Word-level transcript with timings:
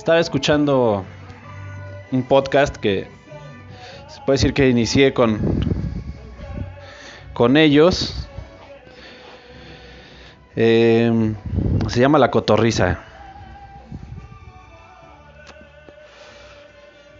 Estaba 0.00 0.18
escuchando 0.18 1.04
un 2.10 2.22
podcast 2.22 2.74
que 2.74 3.06
se 4.08 4.18
puede 4.22 4.38
decir 4.38 4.54
que 4.54 4.70
inicié 4.70 5.12
con, 5.12 5.38
con 7.34 7.58
ellos. 7.58 8.26
Eh, 10.56 11.34
se 11.88 12.00
llama 12.00 12.18
La 12.18 12.30
Cotorriza. 12.30 12.98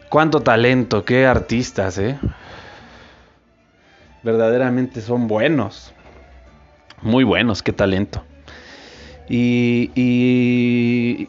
Cuánto 0.08 0.40
talento, 0.40 1.04
qué 1.04 1.26
artistas, 1.26 1.98
¿eh? 1.98 2.18
Verdaderamente 4.22 5.02
son 5.02 5.28
buenos. 5.28 5.92
Muy 7.02 7.24
buenos, 7.24 7.62
qué 7.62 7.74
talento. 7.74 8.24
Y, 9.28 9.90
y 9.94 11.28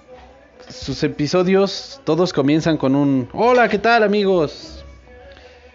sus 0.72 1.04
episodios 1.04 2.02
todos 2.04 2.34
comienzan 2.34 2.78
con 2.78 2.96
un 2.96 3.28
Hola, 3.34 3.68
¿qué 3.68 3.78
tal 3.78 4.04
amigos? 4.04 4.84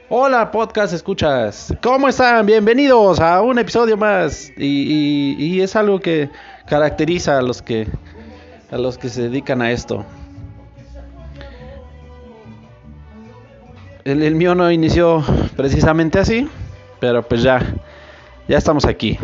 Hola, 0.09 0.51
podcast 0.51 0.95
escuchas. 0.95 1.75
¿Cómo 1.83 2.09
están? 2.09 2.47
Bienvenidos 2.47 3.21
a 3.21 3.43
un 3.43 3.59
episodio 3.59 3.97
más. 3.97 4.53
Y, 4.57 5.35
y, 5.39 5.61
es 5.61 5.75
algo 5.75 5.99
que 5.99 6.31
caracteriza 6.69 7.39
a 7.39 7.43
los 7.43 7.61
que 7.61 7.89
a 8.71 8.79
los 8.79 8.99
que 8.99 9.09
se 9.09 9.23
dedican 9.23 9.63
a 9.63 9.73
esto. 9.73 10.05
El, 14.05 14.23
el 14.23 14.37
mío 14.37 14.55
no 14.55 14.71
inició 14.71 15.25
precisamente 15.57 16.21
así, 16.21 16.49
pero 17.01 17.23
pues 17.23 17.43
ya 17.43 17.61
ya 18.49 18.59
estamos 18.59 18.85
aquí. 18.85 19.19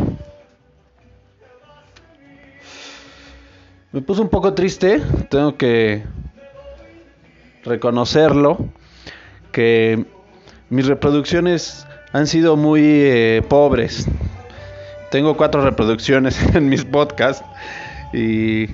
Me 3.93 4.01
puso 4.01 4.23
un 4.23 4.29
poco 4.29 4.55
triste, 4.55 5.03
tengo 5.29 5.55
que 5.55 6.01
reconocerlo, 7.63 8.57
que 9.51 10.07
mis 10.71 10.87
reproducciones 10.87 11.85
han 12.11 12.25
sido 12.25 12.57
muy 12.57 12.81
eh, 12.83 13.43
pobres. 13.47 14.07
Tengo 15.11 15.37
cuatro 15.37 15.61
reproducciones 15.61 16.41
en 16.55 16.69
mis 16.69 16.85
podcasts 16.85 17.45
y 18.11 18.65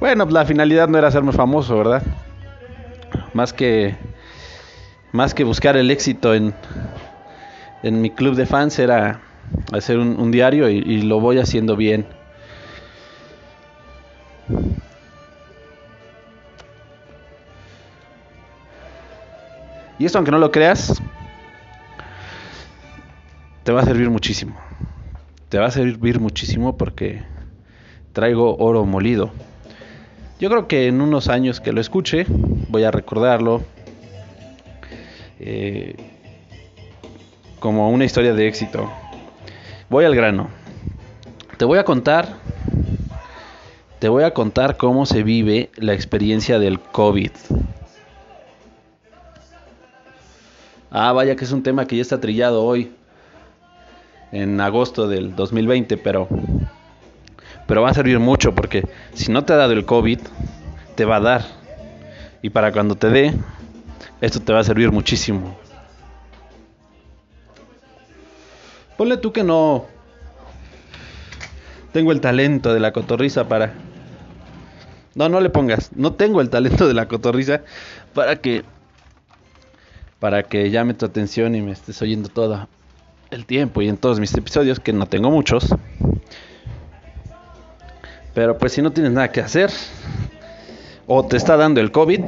bueno, 0.00 0.24
la 0.30 0.46
finalidad 0.46 0.88
no 0.88 0.96
era 0.96 1.08
hacerme 1.08 1.32
famoso, 1.32 1.76
¿verdad? 1.76 2.02
Más 3.34 3.52
que 3.52 3.94
más 5.12 5.34
que 5.34 5.44
buscar 5.44 5.76
el 5.76 5.90
éxito 5.90 6.34
en, 6.34 6.54
en 7.82 8.00
mi 8.00 8.08
club 8.08 8.34
de 8.34 8.46
fans 8.46 8.78
era 8.78 9.20
hacer 9.74 9.98
un, 9.98 10.30
diario 10.30 10.70
y 10.70 11.02
lo 11.02 11.20
voy 11.20 11.38
haciendo 11.38 11.76
bien. 11.76 12.06
Y 19.98 20.06
esto, 20.06 20.18
aunque 20.18 20.32
no 20.32 20.38
lo 20.38 20.50
creas, 20.50 21.00
te 23.62 23.72
va 23.72 23.80
a 23.80 23.84
servir 23.84 24.10
muchísimo. 24.10 24.56
Te 25.48 25.58
va 25.58 25.66
a 25.66 25.70
servir 25.70 26.20
muchísimo 26.20 26.76
porque 26.76 27.22
traigo 28.12 28.56
oro 28.56 28.84
molido. 28.84 29.30
Yo 30.40 30.50
creo 30.50 30.66
que 30.66 30.88
en 30.88 31.00
unos 31.00 31.28
años 31.28 31.60
que 31.60 31.72
lo 31.72 31.80
escuche, 31.80 32.26
voy 32.68 32.84
a 32.84 32.90
recordarlo 32.90 33.62
eh, 35.38 35.94
como 37.60 37.90
una 37.90 38.04
historia 38.04 38.34
de 38.34 38.48
éxito. 38.48 38.90
Voy 39.88 40.04
al 40.04 40.14
grano. 40.16 40.48
Te 41.56 41.64
voy 41.64 41.78
a 41.78 41.84
contar 41.84 42.28
te 44.04 44.10
voy 44.10 44.24
a 44.24 44.34
contar 44.34 44.76
cómo 44.76 45.06
se 45.06 45.22
vive 45.22 45.70
la 45.76 45.94
experiencia 45.94 46.58
del 46.58 46.78
COVID. 46.78 47.30
Ah, 50.90 51.10
vaya 51.12 51.36
que 51.36 51.46
es 51.46 51.52
un 51.52 51.62
tema 51.62 51.86
que 51.86 51.96
ya 51.96 52.02
está 52.02 52.20
trillado 52.20 52.62
hoy, 52.62 52.92
en 54.30 54.60
agosto 54.60 55.08
del 55.08 55.34
2020, 55.34 55.96
pero, 55.96 56.28
pero 57.66 57.80
va 57.80 57.88
a 57.88 57.94
servir 57.94 58.18
mucho 58.18 58.54
porque 58.54 58.86
si 59.14 59.32
no 59.32 59.46
te 59.46 59.54
ha 59.54 59.56
dado 59.56 59.72
el 59.72 59.86
COVID, 59.86 60.18
te 60.96 61.06
va 61.06 61.16
a 61.16 61.20
dar. 61.20 61.44
Y 62.42 62.50
para 62.50 62.72
cuando 62.72 62.96
te 62.96 63.08
dé, 63.08 63.32
esto 64.20 64.38
te 64.38 64.52
va 64.52 64.60
a 64.60 64.64
servir 64.64 64.92
muchísimo. 64.92 65.56
Ponle 68.98 69.16
tú 69.16 69.32
que 69.32 69.42
no 69.42 69.86
tengo 71.94 72.12
el 72.12 72.20
talento 72.20 72.74
de 72.74 72.80
la 72.80 72.92
cotorriza 72.92 73.48
para 73.48 73.72
no, 75.14 75.28
no 75.28 75.40
le 75.40 75.50
pongas. 75.50 75.90
No 75.94 76.12
tengo 76.14 76.40
el 76.40 76.50
talento 76.50 76.88
de 76.88 76.94
la 76.94 77.06
cotorriza 77.06 77.62
para 78.14 78.36
que 78.36 78.64
para 80.18 80.42
que 80.42 80.70
llame 80.70 80.94
tu 80.94 81.04
atención 81.04 81.54
y 81.54 81.60
me 81.60 81.72
estés 81.72 82.00
oyendo 82.00 82.30
todo 82.30 82.66
el 83.30 83.44
tiempo 83.44 83.82
y 83.82 83.88
en 83.88 83.98
todos 83.98 84.20
mis 84.20 84.32
episodios, 84.34 84.80
que 84.80 84.92
no 84.92 85.06
tengo 85.06 85.30
muchos. 85.30 85.74
Pero 88.32 88.56
pues 88.56 88.72
si 88.72 88.80
no 88.80 88.90
tienes 88.90 89.12
nada 89.12 89.30
que 89.30 89.40
hacer 89.40 89.70
o 91.06 91.24
te 91.26 91.36
está 91.36 91.56
dando 91.56 91.80
el 91.80 91.92
COVID, 91.92 92.20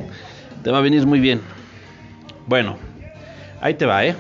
te 0.63 0.71
va 0.71 0.79
a 0.79 0.83
venir 0.83 1.07
muy 1.07 1.21
bien. 1.21 1.41
Bueno, 2.47 2.77
ahí 3.61 3.75
te 3.75 3.87
va, 3.87 4.05
¿eh? 4.05 4.15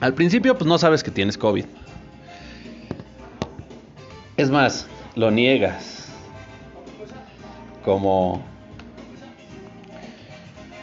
Al 0.00 0.14
principio 0.14 0.56
pues 0.56 0.68
no 0.68 0.78
sabes 0.78 1.02
que 1.02 1.10
tienes 1.10 1.36
COVID. 1.36 1.64
Es 4.38 4.50
más, 4.50 4.86
lo 5.16 5.32
niegas. 5.32 6.08
Como 7.84 8.40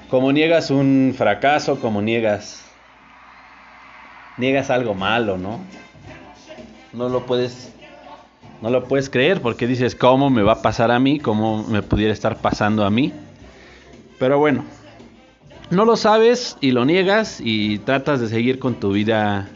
como 0.10 0.34
niegas 0.34 0.72
un 0.72 1.16
fracaso, 1.18 1.80
como 1.80 2.02
niegas 2.02 2.62
niegas 4.38 4.70
algo 4.70 4.94
malo, 4.94 5.38
¿no? 5.38 5.62
No 6.92 7.08
lo 7.08 7.26
puedes 7.26 7.72
no 8.62 8.70
lo 8.70 8.84
puedes 8.90 9.10
creer 9.10 9.42
porque 9.42 9.68
dices, 9.68 9.96
¿cómo 9.96 10.30
me 10.30 10.44
va 10.44 10.54
a 10.54 10.62
pasar 10.62 10.92
a 10.92 11.00
mí? 11.00 11.20
¿Cómo 11.20 11.64
me 11.64 11.82
pudiera 11.82 12.12
estar 12.12 12.36
pasando 12.36 12.84
a 12.84 12.90
mí? 12.90 13.14
Pero 14.20 14.38
bueno, 14.38 14.66
no 15.70 15.86
lo 15.86 15.96
sabes 15.96 16.58
y 16.60 16.72
lo 16.72 16.84
niegas 16.84 17.40
y 17.40 17.80
tratas 17.80 18.20
de 18.20 18.28
seguir 18.28 18.60
con 18.60 18.76
tu 18.82 18.92
vida 18.92 19.48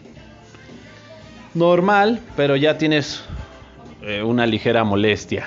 normal, 1.54 2.22
pero 2.38 2.56
ya 2.56 2.78
tienes 2.78 3.26
eh, 4.02 4.24
una 4.24 4.46
ligera 4.46 4.84
molestia. 4.84 5.46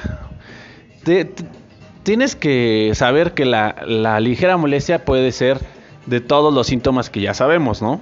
Tienes 2.02 2.36
que 2.36 2.92
saber 2.94 3.32
que 3.32 3.44
la, 3.44 3.76
la, 3.86 4.20
ligera 4.20 4.56
molestia 4.56 5.04
puede 5.04 5.32
ser 5.32 5.58
de 6.06 6.20
todos 6.20 6.52
los 6.52 6.66
síntomas 6.66 7.10
que 7.10 7.20
ya 7.20 7.32
sabemos, 7.32 7.80
¿no? 7.80 8.00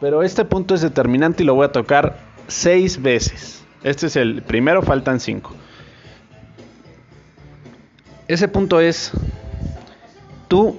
Pero 0.00 0.22
este 0.22 0.44
punto 0.44 0.74
es 0.74 0.80
determinante 0.80 1.42
y 1.42 1.46
lo 1.46 1.54
voy 1.54 1.66
a 1.66 1.72
tocar 1.72 2.18
seis 2.48 3.00
veces. 3.00 3.62
Este 3.84 4.06
es 4.06 4.16
el 4.16 4.42
primero, 4.42 4.82
faltan 4.82 5.20
cinco. 5.20 5.52
Ese 8.26 8.48
punto 8.48 8.80
es, 8.80 9.12
tú 10.48 10.78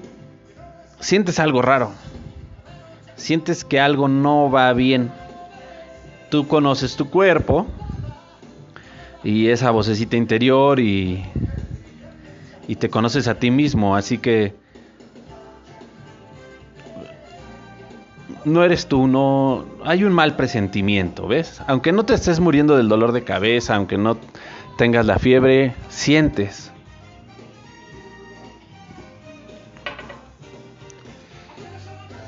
sientes 1.00 1.40
algo 1.40 1.62
raro 1.62 1.92
sientes 3.22 3.64
que 3.64 3.80
algo 3.80 4.08
no 4.08 4.52
va 4.52 4.74
bien. 4.74 5.12
Tú 6.30 6.48
conoces 6.48 6.96
tu 6.96 7.10
cuerpo 7.10 7.68
y 9.24 9.48
esa 9.48 9.72
vocecita 9.72 10.18
interior 10.18 10.80
y, 10.80 11.24
y 12.68 12.76
te 12.76 12.90
conoces 12.90 13.28
a 13.28 13.36
ti 13.36 13.52
mismo, 13.52 13.96
así 13.96 14.18
que 14.18 14.54
no 18.46 18.64
eres 18.64 18.88
tú, 18.88 19.08
no 19.08 19.66
hay 19.84 20.04
un 20.04 20.14
mal 20.14 20.36
presentimiento, 20.36 21.28
¿ves? 21.28 21.62
Aunque 21.68 21.92
no 21.92 22.06
te 22.06 22.14
estés 22.14 22.40
muriendo 22.40 22.76
del 22.76 22.90
dolor 22.90 23.12
de 23.12 23.24
cabeza, 23.24 23.76
aunque 23.76 23.98
no 23.98 24.18
tengas 24.78 25.06
la 25.06 25.20
fiebre, 25.20 25.76
sientes. 25.90 26.72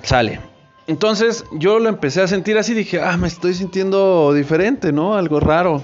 Sale. 0.04 0.53
Entonces 0.88 1.46
yo 1.54 1.80
lo 1.80 1.88
empecé 1.88 2.22
a 2.22 2.28
sentir 2.28 2.58
así, 2.58 2.74
dije, 2.74 3.02
ah, 3.02 3.16
me 3.16 3.28
estoy 3.28 3.54
sintiendo 3.54 4.34
diferente, 4.34 4.92
¿no? 4.92 5.16
Algo 5.16 5.40
raro. 5.40 5.82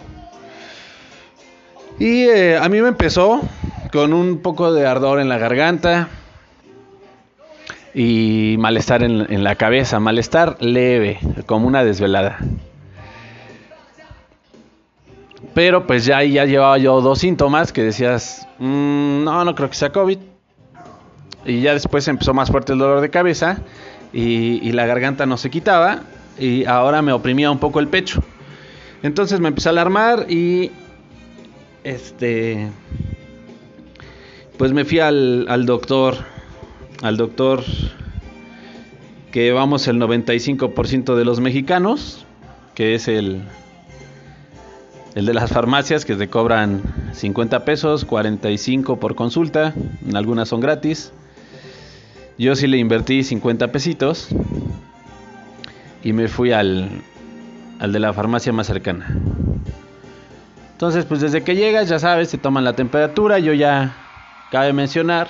Y 2.00 2.24
eh, 2.24 2.58
a 2.58 2.68
mí 2.68 2.82
me 2.82 2.90
empezó 2.90 3.42
con 3.92 4.14
un 4.14 4.40
poco 4.40 4.74
de 4.74 4.86
ardor 4.86 5.20
en 5.20 5.30
la 5.30 5.38
garganta 5.38 6.10
y 7.94 8.56
malestar 8.60 9.04
en, 9.04 9.44
la 9.44 9.56
cabeza, 9.56 10.00
malestar 10.00 10.58
leve, 10.62 11.20
como 11.46 11.68
una 11.68 11.84
desvelada. 11.84 12.38
Pero 15.54 15.88
pues 15.88 16.06
ya, 16.06 16.24
ya 16.24 16.46
llevaba 16.46 16.78
yo 16.78 17.02
dos 17.02 17.20
síntomas 17.20 17.74
que 17.74 17.84
decías, 17.84 18.48
mmm, 18.60 19.24
no, 19.24 19.44
no 19.44 19.56
creo 19.56 19.70
que 19.70 19.76
sea 19.76 19.92
COVID. 19.92 20.20
Y 21.46 21.62
ya 21.62 21.74
después 21.74 22.08
empezó 22.08 22.34
más 22.34 22.52
fuerte 22.52 22.74
el 22.74 22.80
dolor 22.80 23.02
de 23.02 23.10
cabeza 23.10 23.60
y, 24.14 24.72
la 24.72 24.86
garganta 24.86 25.26
no 25.26 25.38
se 25.38 25.50
quitaba 25.50 26.04
y 26.38 26.66
ahora 26.66 27.02
me 27.02 27.12
oprimía 27.12 27.52
un 27.52 27.60
poco 27.60 27.80
el 27.80 27.88
pecho. 27.88 28.24
Entonces 29.04 29.40
me 29.40 29.48
empecé 29.48 29.70
a 29.70 29.72
alarmar 29.72 30.26
y 30.30 30.72
este 31.84 32.68
pues 34.58 34.74
me 34.74 34.84
fui 34.84 35.00
al, 35.00 35.66
doctor, 35.66 36.18
al 37.02 37.16
doctor 37.16 37.64
que 39.32 39.54
vamos 39.54 39.88
el 39.88 39.98
95% 39.98 41.16
de 41.16 41.24
los 41.24 41.40
mexicanos, 41.40 42.26
que 42.76 42.94
es 42.94 43.08
el 43.08 43.44
el 45.16 45.26
de 45.26 45.34
las 45.34 45.52
farmacias 45.52 46.06
que 46.06 46.16
te 46.16 46.28
cobran 46.28 46.82
50 47.14 47.66
pesos, 47.66 48.06
45 48.06 49.00
por 49.00 49.16
consulta, 49.16 49.74
algunas 50.14 50.50
son 50.50 50.60
gratis. 50.60 51.12
Yo 52.40 52.56
sí 52.56 52.68
le 52.68 52.78
invertí 52.78 53.22
50 53.22 53.70
pesitos 53.74 54.30
y 56.02 56.14
me 56.14 56.30
fui 56.30 56.54
al, 56.54 56.90
al 57.80 57.92
de 57.92 58.00
la 58.00 58.14
farmacia 58.14 58.54
más 58.54 58.68
cercana. 58.68 59.14
Entonces, 60.72 61.04
pues 61.04 61.20
desde 61.20 61.44
que 61.44 61.58
llegas, 61.58 61.90
ya 61.90 62.00
sabes, 62.00 62.30
te 62.30 62.38
toman 62.38 62.64
la 62.64 62.72
temperatura. 62.72 63.40
Yo 63.40 63.52
ya 63.52 63.94
cabe 64.52 64.72
mencionar 64.72 65.28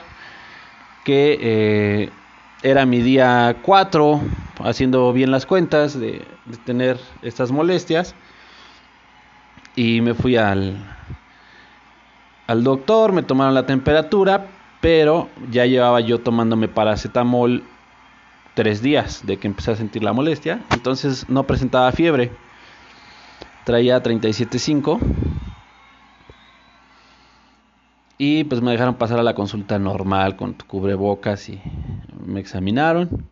que 1.03 1.39
eh, 1.41 2.09
era 2.61 2.85
mi 2.85 3.01
día 3.01 3.55
4, 3.63 4.21
haciendo 4.59 5.11
bien 5.11 5.31
las 5.31 5.47
cuentas 5.47 5.99
de, 5.99 6.21
de 6.45 6.57
tener 6.63 6.99
estas 7.23 7.49
molestias. 7.49 8.13
Y 9.75 10.01
me 10.01 10.13
fui 10.13 10.35
al, 10.35 10.77
al 12.45 12.63
doctor, 12.63 13.13
me 13.13 13.23
tomaron 13.23 13.55
la 13.55 13.65
temperatura, 13.65 14.45
pero 14.81 15.29
ya 15.51 15.65
llevaba 15.65 15.99
yo 15.99 16.19
tomándome 16.19 16.67
paracetamol 16.67 17.63
tres 18.53 18.81
días 18.81 19.25
de 19.25 19.37
que 19.37 19.47
empecé 19.47 19.71
a 19.71 19.75
sentir 19.75 20.03
la 20.03 20.13
molestia. 20.13 20.61
Entonces 20.71 21.27
no 21.29 21.43
presentaba 21.43 21.91
fiebre. 21.91 22.31
Traía 23.65 24.01
37.5. 24.01 24.99
Y 28.17 28.43
pues 28.43 28.61
me 28.61 28.71
dejaron 28.71 28.95
pasar 28.95 29.19
a 29.19 29.23
la 29.23 29.33
consulta 29.33 29.79
normal 29.79 30.35
con 30.35 30.53
cubrebocas 30.53 31.47
y 31.49 31.61
me 32.25 32.39
examinaron. 32.41 33.29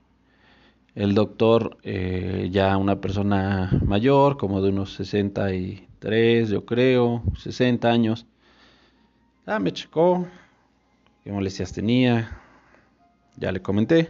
El 0.95 1.13
doctor, 1.13 1.77
eh, 1.83 2.47
ya 2.51 2.75
una 2.77 3.01
persona 3.01 3.69
mayor, 3.85 4.37
como 4.37 4.61
de 4.61 4.69
unos 4.69 4.93
63, 4.93 6.49
yo 6.49 6.65
creo, 6.65 7.21
60 7.37 7.89
años, 7.89 8.25
ah, 9.45 9.59
me 9.59 9.73
checó 9.73 10.25
qué 11.27 11.33
molestias 11.33 11.73
tenía, 11.73 12.39
ya 13.35 13.51
le 13.51 13.61
comenté. 13.61 14.07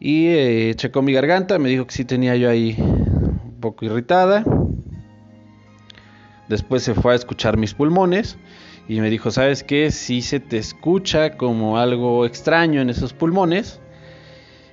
Y 0.00 0.28
eh, 0.28 0.72
checó 0.76 1.02
mi 1.02 1.12
garganta, 1.12 1.58
me 1.58 1.68
dijo 1.68 1.86
que 1.86 1.92
sí 1.92 2.06
tenía 2.06 2.34
yo 2.36 2.48
ahí 2.48 2.74
un 2.78 3.58
poco 3.60 3.84
irritada. 3.84 4.46
Después 6.48 6.82
se 6.82 6.94
fue 6.94 7.12
a 7.12 7.16
escuchar 7.16 7.58
mis 7.58 7.74
pulmones 7.74 8.38
y 8.88 9.02
me 9.02 9.10
dijo, 9.10 9.30
¿sabes 9.30 9.62
qué? 9.62 9.90
Si 9.90 10.22
se 10.22 10.40
te 10.40 10.56
escucha 10.56 11.36
como 11.36 11.76
algo 11.76 12.24
extraño 12.24 12.80
en 12.80 12.88
esos 12.88 13.12
pulmones 13.12 13.78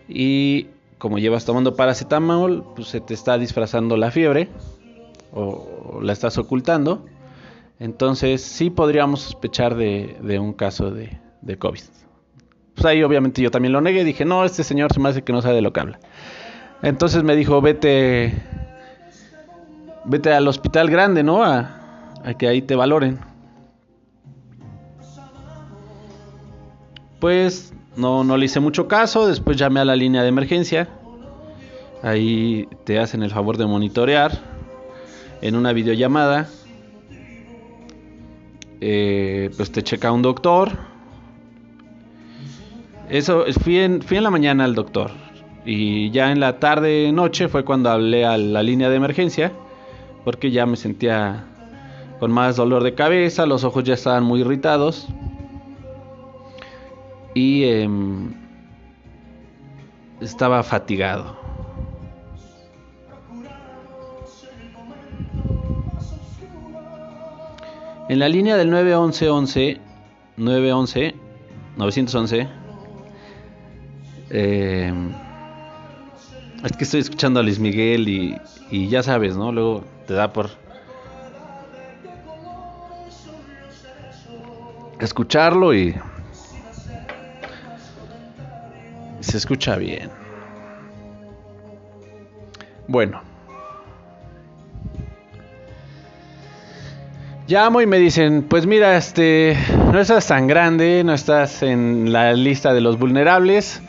y 0.08 0.68
como 0.98 1.20
llevas 1.20 1.44
tomando 1.44 1.76
paracetamol, 1.76 2.64
pues 2.74 2.88
se 2.88 3.02
te 3.02 3.14
está 3.14 3.38
disfrazando 3.38 3.98
la 3.98 4.12
fiebre 4.12 4.48
o, 5.34 6.00
la 6.02 6.14
estás 6.14 6.38
ocultando. 6.38 7.06
Entonces 7.80 8.42
sí 8.42 8.70
podríamos 8.70 9.22
sospechar 9.22 9.76
de, 9.76 10.40
un 10.40 10.54
caso 10.54 10.92
de, 10.92 11.20
de 11.42 11.58
COVID 11.58 11.82
pues 12.80 12.86
ahí 12.86 13.04
obviamente 13.04 13.42
yo 13.42 13.52
también 13.52 13.74
lo 13.74 13.82
negué. 13.82 14.06
Dije, 14.06 14.24
no, 14.24 14.46
este 14.46 14.64
señor 14.64 14.94
se 14.94 15.02
me 15.02 15.10
hace 15.10 15.22
que 15.22 15.34
no 15.34 15.42
sabe 15.42 15.56
de 15.56 15.62
lo 15.62 15.74
que 15.74 15.82
habla. 15.82 16.00
Entonces 16.82 17.24
me 17.24 17.36
dijo, 17.36 17.60
vete, 17.60 18.34
vete 20.06 20.32
al 20.32 20.48
hospital 20.48 20.90
grande, 20.90 21.22
¿no? 21.22 21.44
A, 21.44 21.76
que 22.38 22.48
ahí 22.48 22.62
te 22.62 22.76
valoren. 22.76 23.20
Pues 27.20 27.74
no, 27.98 28.24
no 28.24 28.38
le 28.38 28.46
hice 28.46 28.62
mucho 28.62 28.88
caso. 28.88 29.28
Después 29.28 29.58
llamé 29.58 29.82
a 29.82 29.86
la 29.86 29.98
línea 29.98 30.22
de 30.22 30.30
emergencia. 30.30 30.88
Ahí 32.02 32.66
te 32.86 32.98
hacen 32.98 33.24
el 33.24 33.32
favor 33.32 33.58
de 33.58 33.66
monitorear 33.66 34.40
en 35.42 35.58
una 35.58 35.74
videollamada. 35.74 36.48
Eh, 38.82 39.52
pues 39.58 39.72
te 39.72 39.84
checa 39.84 40.12
un 40.12 40.22
doctor 40.22 40.72
eso, 43.10 43.46
fui 43.64 43.80
en, 43.80 44.04
fui 44.04 44.18
en 44.18 44.24
la 44.24 44.30
mañana 44.30 44.66
al 44.66 44.76
doctor. 44.76 45.12
Y 45.66 46.12
ya 46.12 46.32
en 46.32 46.40
la 46.40 46.60
tarde, 46.60 47.12
noche 47.12 47.48
fue 47.48 47.66
cuando 47.66 47.90
hablé 47.90 48.24
a 48.24 48.38
la 48.38 48.62
línea 48.62 48.90
de 48.90 48.96
emergencia. 48.96 49.52
Porque 50.24 50.52
ya 50.52 50.68
me 50.68 50.78
sentía 50.78 51.46
con 52.20 52.32
más 52.32 52.58
dolor 52.58 52.84
de 52.84 52.94
cabeza, 52.94 53.46
los 53.46 53.64
ojos 53.64 53.84
ya 53.84 53.96
estaban 53.96 54.24
muy 54.24 54.42
irritados. 54.42 55.08
Y 57.34 57.64
em, 57.64 58.34
estaba 60.22 60.62
fatigado. 60.62 61.49
En 68.10 68.18
la 68.18 68.28
línea 68.28 68.58
del 68.58 68.72
911, 68.72 69.80
911, 70.38 71.14
911, 71.78 72.48
eh, 74.32 74.94
es 76.64 76.72
que 76.72 76.84
estoy 76.86 77.02
escuchando 77.02 77.40
a 77.40 77.44
Luis 77.44 77.60
Miguel 77.60 78.10
y, 78.10 78.36
y 78.72 78.88
ya 78.88 79.04
sabes, 79.04 79.38
¿no? 79.38 79.52
Luego 79.52 79.84
te 80.08 80.16
da 80.16 80.34
por 80.34 80.50
escucharlo 85.00 85.76
y 85.76 85.94
se 89.20 89.38
escucha 89.38 89.76
bien. 89.76 90.10
Bueno. 92.88 93.29
Llamo 97.50 97.82
y 97.82 97.88
me 97.88 97.98
dicen, 97.98 98.44
pues 98.44 98.68
mira, 98.68 98.96
este, 98.96 99.58
no 99.92 100.00
estás 100.00 100.28
tan 100.28 100.46
grande, 100.46 101.04
no 101.04 101.16
estás 101.16 101.64
en 101.64 102.14
la 102.14 102.34
lista 102.34 102.76
de 102.76 102.82
los 102.82 103.00
vulnerables. 103.00 103.82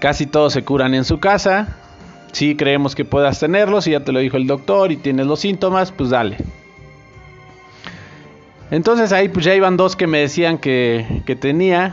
Casi 0.00 0.26
todos 0.26 0.52
se 0.52 0.64
curan 0.64 0.92
en 0.92 1.04
su 1.04 1.20
casa. 1.20 1.76
Si 2.32 2.56
creemos 2.56 2.96
que 2.96 3.04
puedas 3.04 3.38
tenerlos, 3.38 3.86
y 3.86 3.92
ya 3.92 4.00
te 4.00 4.10
lo 4.10 4.18
dijo 4.18 4.36
el 4.36 4.48
doctor 4.48 4.90
y 4.90 4.96
tienes 4.96 5.26
los 5.26 5.38
síntomas, 5.38 5.92
pues 5.92 6.10
dale. 6.10 6.38
Entonces 8.72 9.12
ahí 9.12 9.28
pues 9.28 9.44
ya 9.44 9.54
iban 9.54 9.76
dos 9.76 9.94
que 9.94 10.08
me 10.08 10.18
decían 10.18 10.58
que, 10.58 11.22
que 11.24 11.36
tenía. 11.36 11.92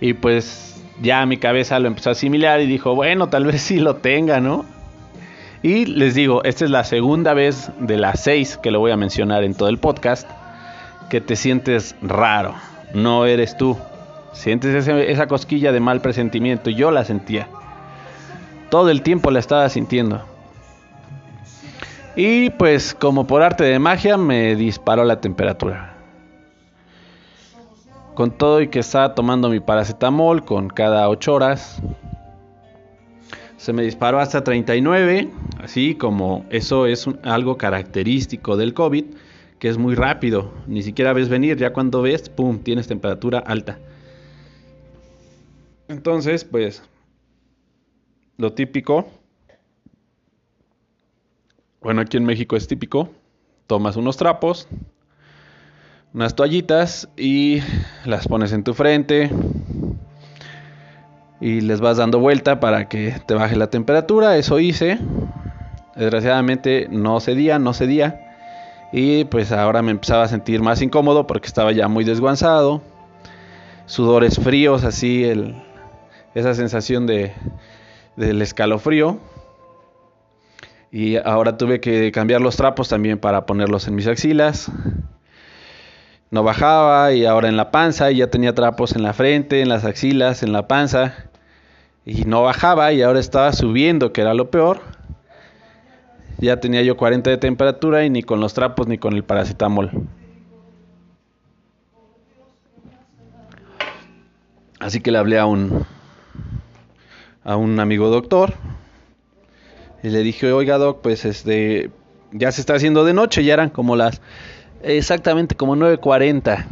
Y 0.00 0.14
pues 0.14 0.82
ya 1.00 1.24
mi 1.26 1.36
cabeza 1.36 1.78
lo 1.78 1.86
empezó 1.86 2.08
a 2.08 2.12
asimilar 2.14 2.60
y 2.60 2.66
dijo, 2.66 2.96
bueno, 2.96 3.28
tal 3.28 3.44
vez 3.44 3.62
sí 3.62 3.78
lo 3.78 3.94
tenga, 3.94 4.40
¿no? 4.40 4.64
Y 5.66 5.84
les 5.84 6.14
digo, 6.14 6.44
esta 6.44 6.64
es 6.64 6.70
la 6.70 6.84
segunda 6.84 7.34
vez 7.34 7.72
de 7.80 7.96
las 7.96 8.20
seis 8.20 8.56
que 8.56 8.70
lo 8.70 8.78
voy 8.78 8.92
a 8.92 8.96
mencionar 8.96 9.42
en 9.42 9.52
todo 9.52 9.68
el 9.68 9.78
podcast, 9.78 10.30
que 11.10 11.20
te 11.20 11.34
sientes 11.34 11.96
raro, 12.00 12.54
no 12.94 13.26
eres 13.26 13.56
tú. 13.56 13.76
Sientes 14.32 14.86
esa 14.86 15.26
cosquilla 15.26 15.72
de 15.72 15.80
mal 15.80 16.00
presentimiento. 16.00 16.70
Yo 16.70 16.92
la 16.92 17.04
sentía. 17.04 17.48
Todo 18.70 18.90
el 18.90 19.02
tiempo 19.02 19.32
la 19.32 19.40
estaba 19.40 19.68
sintiendo. 19.68 20.22
Y 22.14 22.50
pues 22.50 22.94
como 22.94 23.26
por 23.26 23.42
arte 23.42 23.64
de 23.64 23.80
magia 23.80 24.16
me 24.16 24.54
disparó 24.54 25.02
la 25.02 25.20
temperatura. 25.20 25.96
Con 28.14 28.30
todo 28.30 28.60
y 28.60 28.68
que 28.68 28.78
estaba 28.78 29.16
tomando 29.16 29.48
mi 29.48 29.58
paracetamol 29.58 30.44
con 30.44 30.68
cada 30.68 31.08
8 31.08 31.34
horas. 31.34 31.82
Se 33.56 33.72
me 33.72 33.82
disparó 33.82 34.20
hasta 34.20 34.44
39. 34.44 35.28
Así 35.66 35.96
como 35.96 36.46
eso 36.50 36.86
es 36.86 37.08
algo 37.24 37.58
característico 37.58 38.56
del 38.56 38.72
COVID. 38.72 39.04
Que 39.58 39.68
es 39.68 39.78
muy 39.78 39.96
rápido. 39.96 40.52
Ni 40.68 40.80
siquiera 40.84 41.12
ves 41.12 41.28
venir. 41.28 41.56
Ya 41.56 41.72
cuando 41.72 42.02
ves, 42.02 42.28
¡pum! 42.28 42.60
Tienes 42.60 42.86
temperatura 42.86 43.40
alta. 43.40 43.80
Entonces, 45.88 46.44
pues, 46.44 46.84
lo 48.36 48.52
típico, 48.52 49.08
bueno, 51.80 52.00
aquí 52.00 52.16
en 52.16 52.24
México 52.24 52.54
es 52.54 52.68
típico, 52.68 53.08
tomas 53.66 53.96
unos 53.96 54.16
trapos, 54.16 54.68
unas 56.14 56.36
toallitas 56.36 57.08
y 57.16 57.60
las 58.04 58.28
pones 58.28 58.52
en 58.52 58.62
tu 58.62 58.72
frente 58.72 59.30
y 61.40 61.60
les 61.60 61.80
vas 61.80 61.96
dando 61.96 62.18
vuelta 62.18 62.60
para 62.60 62.88
que 62.88 63.14
te 63.26 63.34
baje 63.34 63.56
la 63.56 63.70
temperatura, 63.70 64.36
eso 64.36 64.58
hice, 64.58 64.98
desgraciadamente 65.96 66.86
no 66.90 67.18
cedía, 67.20 67.58
no 67.58 67.72
cedía 67.72 68.26
y 68.92 69.24
pues 69.24 69.52
ahora 69.52 69.82
me 69.82 69.90
empezaba 69.90 70.24
a 70.24 70.28
sentir 70.28 70.62
más 70.62 70.80
incómodo 70.82 71.26
porque 71.26 71.48
estaba 71.48 71.72
ya 71.72 71.88
muy 71.88 72.04
desguanzado, 72.04 72.82
sudores 73.86 74.38
fríos 74.38 74.84
así, 74.84 75.24
el, 75.24 75.56
esa 76.34 76.54
sensación 76.54 77.06
de, 77.06 77.32
del 78.16 78.40
escalofrío. 78.42 79.18
Y 80.92 81.16
ahora 81.16 81.58
tuve 81.58 81.80
que 81.80 82.12
cambiar 82.12 82.40
los 82.40 82.56
trapos 82.56 82.88
también 82.88 83.18
para 83.18 83.44
ponerlos 83.44 83.86
en 83.88 83.96
mis 83.96 84.06
axilas. 84.06 84.70
No 86.30 86.42
bajaba 86.42 87.12
y 87.12 87.24
ahora 87.24 87.48
en 87.48 87.56
la 87.56 87.70
panza 87.70 88.10
y 88.10 88.16
ya 88.16 88.30
tenía 88.30 88.54
trapos 88.54 88.96
en 88.96 89.02
la 89.02 89.12
frente, 89.12 89.60
en 89.60 89.68
las 89.68 89.84
axilas, 89.84 90.42
en 90.42 90.52
la 90.52 90.68
panza. 90.68 91.14
Y 92.04 92.24
no 92.24 92.42
bajaba 92.42 92.92
y 92.92 93.02
ahora 93.02 93.20
estaba 93.20 93.52
subiendo, 93.52 94.12
que 94.12 94.20
era 94.22 94.32
lo 94.32 94.50
peor. 94.50 94.80
Ya 96.38 96.60
tenía 96.60 96.82
yo 96.82 96.96
40 96.96 97.30
de 97.30 97.38
temperatura 97.38 98.04
y 98.04 98.10
ni 98.10 98.22
con 98.22 98.40
los 98.40 98.52
trapos 98.52 98.86
ni 98.86 98.98
con 98.98 99.14
el 99.14 99.24
paracetamol. 99.24 99.90
Así 104.78 105.00
que 105.00 105.10
le 105.10 105.18
hablé 105.18 105.38
a 105.38 105.46
un 105.46 105.86
a 107.42 107.56
un 107.56 107.80
amigo 107.80 108.08
doctor 108.08 108.54
y 110.02 110.10
le 110.10 110.22
dije, 110.22 110.52
"Oiga, 110.52 110.78
doc, 110.78 111.00
pues 111.00 111.24
este 111.24 111.90
ya 112.32 112.52
se 112.52 112.60
está 112.60 112.74
haciendo 112.74 113.04
de 113.04 113.14
noche, 113.14 113.42
ya 113.44 113.54
eran 113.54 113.70
como 113.70 113.96
las 113.96 114.20
exactamente 114.82 115.54
como 115.54 115.74
9:40." 115.74 116.66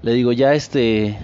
Le 0.00 0.14
digo, 0.14 0.32
"Ya 0.32 0.54
este 0.54 1.18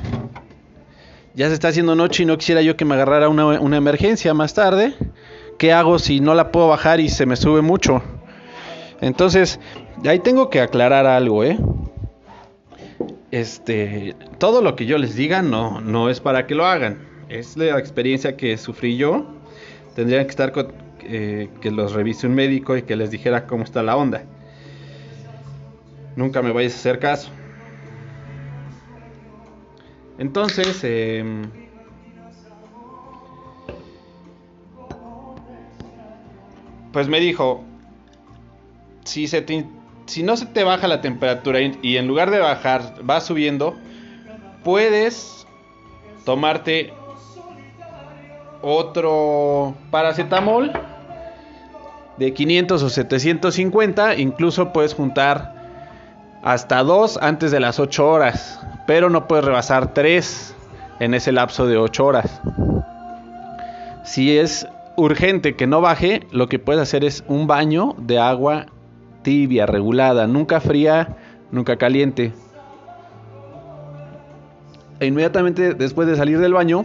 ya 1.35 1.49
se 1.49 1.55
está 1.55 1.69
haciendo 1.69 1.95
noche 1.95 2.25
y 2.25 2.27
no 2.27 2.37
quisiera 2.37 2.61
yo 2.61 2.77
que 2.77 2.85
me 2.85 2.95
agarrara 2.95 3.29
una, 3.31 3.59
una 3.59 3.77
emergencia 3.79 4.35
más 4.35 4.53
tarde." 4.53 4.95
¿Qué 5.59 5.73
hago 5.73 5.99
si 5.99 6.21
no 6.21 6.35
la 6.35 6.51
puedo 6.51 6.69
bajar 6.69 7.01
y 7.01 7.09
se 7.09 7.27
me 7.27 7.37
sube 7.37 7.61
mucho? 7.61 8.03
Entonces, 9.01 9.61
ahí 10.07 10.21
tengo 10.21 10.49
que 10.49 10.61
aclarar 10.61 11.07
algo, 11.07 11.45
¿eh? 11.45 11.59
Este, 13.31 14.17
todo 14.39 14.63
lo 14.63 14.75
que 14.75 14.87
yo 14.87 14.97
les 14.97 15.15
diga 15.15 15.43
no, 15.43 15.81
no 15.81 16.09
es 16.09 16.21
para 16.21 16.47
que 16.47 16.55
lo 16.55 16.67
hagan. 16.67 17.07
Es 17.29 17.57
la 17.57 17.79
experiencia 17.79 18.37
que 18.37 18.57
sufrí 18.57 18.97
yo. 18.97 19.27
Tendrían 19.95 20.25
que 20.25 20.31
estar 20.31 20.53
con, 20.53 20.73
eh, 21.03 21.49
que 21.61 21.71
los 21.71 21.93
revise 21.93 22.27
un 22.27 22.35
médico 22.35 22.77
y 22.77 22.83
que 22.83 22.97
les 22.97 23.11
dijera 23.11 23.47
cómo 23.47 23.65
está 23.65 23.83
la 23.83 23.97
onda. 23.97 24.23
Nunca 26.17 26.41
me 26.41 26.53
vayas 26.53 26.75
a 26.75 26.77
hacer 26.77 26.99
caso. 26.99 27.31
Entonces, 30.19 30.81
eh, 30.83 31.25
pues 36.93 37.09
me 37.09 37.21
dijo, 37.21 37.63
si, 39.05 39.27
no 40.23 40.37
se 40.37 40.47
te 40.47 40.65
baja 40.65 40.87
la 40.87 41.01
temperatura 41.01 41.61
y, 41.61 41.97
en 41.97 42.07
lugar 42.07 42.31
de 42.31 42.39
bajar 42.39 42.95
va 43.09 43.21
subiendo, 43.21 43.75
puedes 44.65 45.47
tomarte 46.25 46.93
otro 48.63 49.75
paracetamol 49.91 50.73
de 52.17 52.35
500 52.35 52.83
o 52.83 52.89
750, 52.89 54.17
incluso 54.17 54.73
puedes 54.73 54.95
juntar 54.95 55.55
hasta 56.43 56.83
dos 56.83 57.19
antes 57.23 57.51
de 57.51 57.61
las 57.61 57.79
8 57.79 58.09
horas, 58.09 58.61
pero 58.87 59.11
no 59.11 59.29
puedes 59.29 59.45
rebasar 59.45 59.95
3 59.95 60.55
en 61.01 61.15
ese 61.15 61.33
lapso 61.33 61.67
de 61.67 61.77
8 61.77 62.05
horas. 62.05 62.41
Si 64.05 64.37
es 64.37 64.67
urgente 64.99 65.55
que 65.55 65.67
no 65.67 65.81
baje, 65.81 66.27
lo 66.33 66.49
que 66.49 66.59
puedes 66.59 66.83
hacer 66.83 67.05
es 67.05 67.25
un 67.29 67.47
baño 67.47 67.95
de 67.99 68.19
agua 68.19 68.67
tibia, 69.23 69.65
regulada, 69.65 70.27
nunca 70.27 70.61
fría, 70.61 71.17
nunca 71.53 71.77
caliente. 71.77 72.33
E 74.99 75.07
inmediatamente 75.07 75.75
después 75.75 76.09
de 76.09 76.17
salir 76.17 76.41
del 76.41 76.53
baño, 76.53 76.85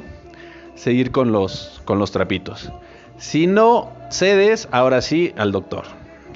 seguir 0.75 1.11
con 1.11 1.31
los, 1.31 1.81
con 1.85 1.97
los 1.97 2.11
trapitos. 2.11 2.71
Si 3.17 3.47
no 3.47 3.91
cedes, 4.11 4.67
ahora 4.71 5.01
sí 5.01 5.33
al 5.35 5.51
doctor, 5.51 5.85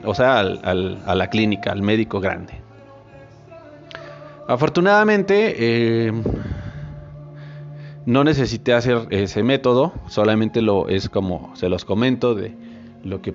o 0.04 0.16
sea, 0.16 0.40
a 0.40 0.46
la 1.16 1.30
clínica, 1.30 1.72
al 1.72 1.84
médico 1.84 2.20
grande. 2.20 2.54
Afortunadamente, 4.48 5.56
eh, 5.60 6.12
no 8.08 8.24
necesité 8.24 8.74
hacer 8.74 9.08
ese 9.10 9.44
método, 9.44 9.92
solamente 10.08 10.62
lo 10.62 10.88
es 10.88 11.10
como 11.10 11.54
se 11.58 11.68
los 11.68 11.84
comento 11.84 12.36
de 12.36 12.54
lo 13.04 13.22
que, 13.22 13.34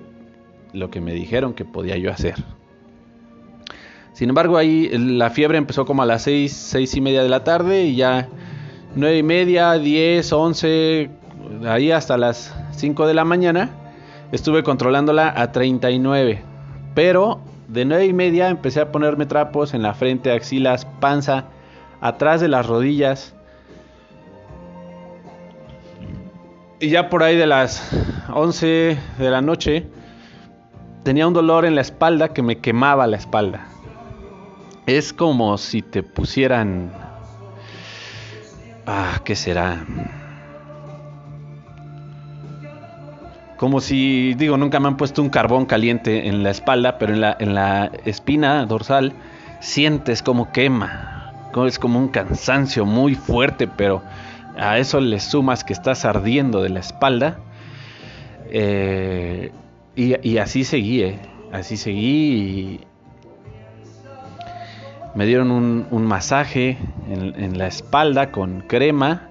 lo 0.73 0.89
que 0.89 0.99
me 0.99 1.13
dijeron 1.13 1.53
que 1.53 1.63
podía 1.63 1.95
yo 1.95 2.09
hacer. 2.09 2.43
Sin 4.13 4.29
embargo, 4.29 4.57
ahí 4.57 4.89
la 4.97 5.29
fiebre 5.29 5.59
empezó 5.59 5.85
como 5.85 6.01
a 6.01 6.07
las 6.07 6.23
6, 6.23 6.51
seis 6.51 6.95
y 6.95 7.01
media 7.01 7.21
de 7.21 7.29
la 7.29 7.43
tarde 7.43 7.83
y 7.83 7.95
ya 7.95 8.29
nueve 8.95 9.19
y 9.19 9.23
media, 9.23 9.73
10, 9.73 10.33
11, 10.33 11.09
ahí 11.67 11.91
hasta 11.91 12.17
las 12.17 12.55
5 12.71 13.05
de 13.05 13.13
la 13.13 13.25
mañana 13.25 13.69
estuve 14.31 14.63
controlándola 14.63 15.39
a 15.39 15.51
39. 15.51 16.41
Pero 16.95 17.41
de 17.67 17.85
nueve 17.85 18.07
y 18.07 18.13
media 18.13 18.49
empecé 18.49 18.81
a 18.81 18.91
ponerme 18.91 19.27
trapos 19.27 19.75
en 19.75 19.83
la 19.83 19.93
frente, 19.93 20.31
axilas, 20.31 20.87
panza, 20.99 21.45
atrás 22.01 22.41
de 22.41 22.47
las 22.47 22.65
rodillas 22.65 23.35
Y 26.83 26.89
ya 26.89 27.09
por 27.09 27.23
ahí 27.23 27.37
de 27.37 27.47
las 27.47 27.81
11 28.33 28.97
de 29.17 29.29
la 29.31 29.41
noche 29.41 29.87
tenía 31.03 31.25
un 31.25 31.33
dolor 31.33 31.63
en 31.63 31.75
la 31.75 31.81
espalda 31.81 32.33
que 32.33 32.41
me 32.41 32.57
quemaba 32.57 33.07
la 33.07 33.15
espalda. 33.15 33.67
Es 34.85 35.13
como 35.13 35.57
si 35.57 35.81
te 35.81 36.03
pusieran... 36.03 36.91
Ah, 38.85 39.21
¿qué 39.23 39.33
será? 39.33 39.85
Como 43.55 43.79
si, 43.79 44.33
digo, 44.33 44.57
nunca 44.57 44.81
me 44.81 44.89
han 44.89 44.97
puesto 44.97 45.21
un 45.21 45.29
carbón 45.29 45.65
caliente 45.65 46.27
en 46.27 46.43
la 46.43 46.49
espalda, 46.49 46.97
pero 46.97 47.13
en 47.13 47.21
la, 47.21 47.37
en 47.39 47.55
la 47.55 47.91
espina 48.03 48.65
dorsal 48.65 49.13
sientes 49.61 50.21
como 50.21 50.51
quema. 50.51 51.31
Es 51.65 51.79
como 51.79 51.97
un 51.97 52.09
cansancio 52.09 52.85
muy 52.85 53.15
fuerte, 53.15 53.69
pero 53.69 54.03
a 54.57 54.77
eso 54.77 54.99
le 54.99 55.19
sumas 55.19 55.63
que 55.63 55.73
estás 55.73 56.05
ardiendo 56.05 56.61
de 56.61 56.69
la 56.69 56.79
espalda. 56.79 57.39
Eh, 58.49 59.51
y, 59.95 60.37
así 60.37 60.63
seguí, 60.63 61.01
eh. 61.03 61.19
así 61.51 61.77
seguí. 61.77 62.81
me 65.15 65.25
dieron 65.25 65.51
un, 65.51 66.05
masaje 66.05 66.77
en, 67.09 67.57
la 67.57 67.67
espalda 67.67 68.31
con 68.31 68.61
crema. 68.61 69.29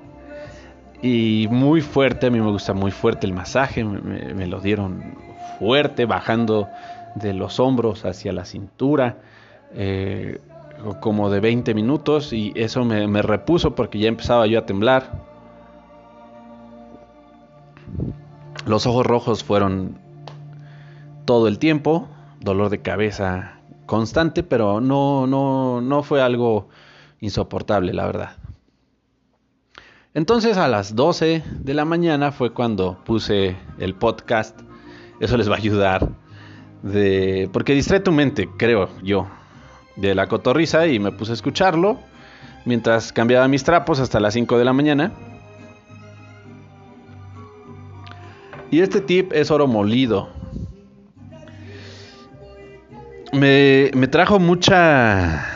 Y 1.02 1.48
muy 1.50 1.80
fuerte, 1.80 2.28
a 2.28 2.30
mí 2.30 2.40
me 2.40 2.50
gusta 2.50 2.74
muy 2.74 2.92
fuerte 2.92 3.26
el 3.26 3.32
masaje. 3.32 3.84
Me, 3.84 4.46
lo 4.46 4.60
dieron 4.60 5.16
fuerte, 5.58 6.04
bajando 6.04 6.68
de 7.16 7.34
los 7.34 7.58
hombros 7.58 8.04
hacia 8.04 8.32
la 8.32 8.44
cintura. 8.44 9.16
Eh, 9.74 10.38
como 11.00 11.30
de 11.30 11.40
20 11.40 11.74
minutos 11.74 12.32
y 12.32 12.52
eso 12.54 12.84
me, 12.84 13.22
repuso 13.22 13.74
porque 13.74 13.98
ya 13.98 14.08
empezaba 14.08 14.46
yo 14.46 14.58
a 14.58 14.66
temblar. 14.66 15.12
Los 18.66 18.86
ojos 18.86 19.06
rojos 19.06 19.44
fueron 19.44 19.98
todo 21.24 21.48
el 21.48 21.58
tiempo, 21.58 22.08
dolor 22.40 22.68
de 22.70 22.80
cabeza 22.80 23.60
constante, 23.86 24.42
pero 24.42 24.80
no, 24.80 25.26
no, 25.26 25.80
no 25.80 26.02
fue 26.02 26.22
algo 26.22 26.68
insoportable, 27.20 27.92
la 27.92 28.06
verdad. 28.06 28.36
Entonces 30.14 30.56
a 30.56 30.68
las 30.68 30.94
12 30.94 31.42
de 31.60 31.74
la 31.74 31.84
mañana 31.84 32.32
fue 32.32 32.52
cuando 32.52 32.98
puse 33.04 33.56
el 33.78 33.94
podcast. 33.94 34.60
Eso 35.20 35.36
les 35.36 35.48
va 35.48 35.54
a 35.54 35.58
ayudar. 35.58 36.08
De, 36.82 37.48
porque 37.52 37.74
distrae 37.74 38.00
tu 38.00 38.10
mente, 38.10 38.48
creo 38.58 38.88
yo 39.04 39.28
de 39.96 40.14
la 40.14 40.26
cotorriza 40.26 40.86
y 40.86 40.98
me 40.98 41.12
puse 41.12 41.32
a 41.32 41.34
escucharlo 41.34 41.98
mientras 42.64 43.12
cambiaba 43.12 43.48
mis 43.48 43.64
trapos 43.64 44.00
hasta 44.00 44.20
las 44.20 44.34
5 44.34 44.58
de 44.58 44.64
la 44.64 44.72
mañana. 44.72 45.12
Y 48.70 48.80
este 48.80 49.00
tip 49.00 49.32
es 49.32 49.50
oro 49.50 49.66
molido. 49.66 50.30
Me, 53.32 53.90
trajo 54.10 54.38
mucha 54.38 55.46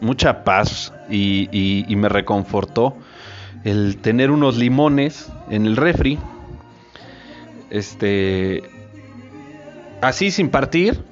mucha 0.00 0.44
paz 0.44 0.92
y, 1.08 1.48
y, 1.52 1.96
me 1.96 2.08
reconfortó 2.08 2.96
el 3.64 3.96
tener 3.96 4.30
unos 4.30 4.56
limones 4.56 5.30
en 5.50 5.66
el 5.66 5.76
refri. 5.76 6.18
Este. 7.70 8.62
Así 10.00 10.30
sin 10.30 10.50
partir 10.50 11.02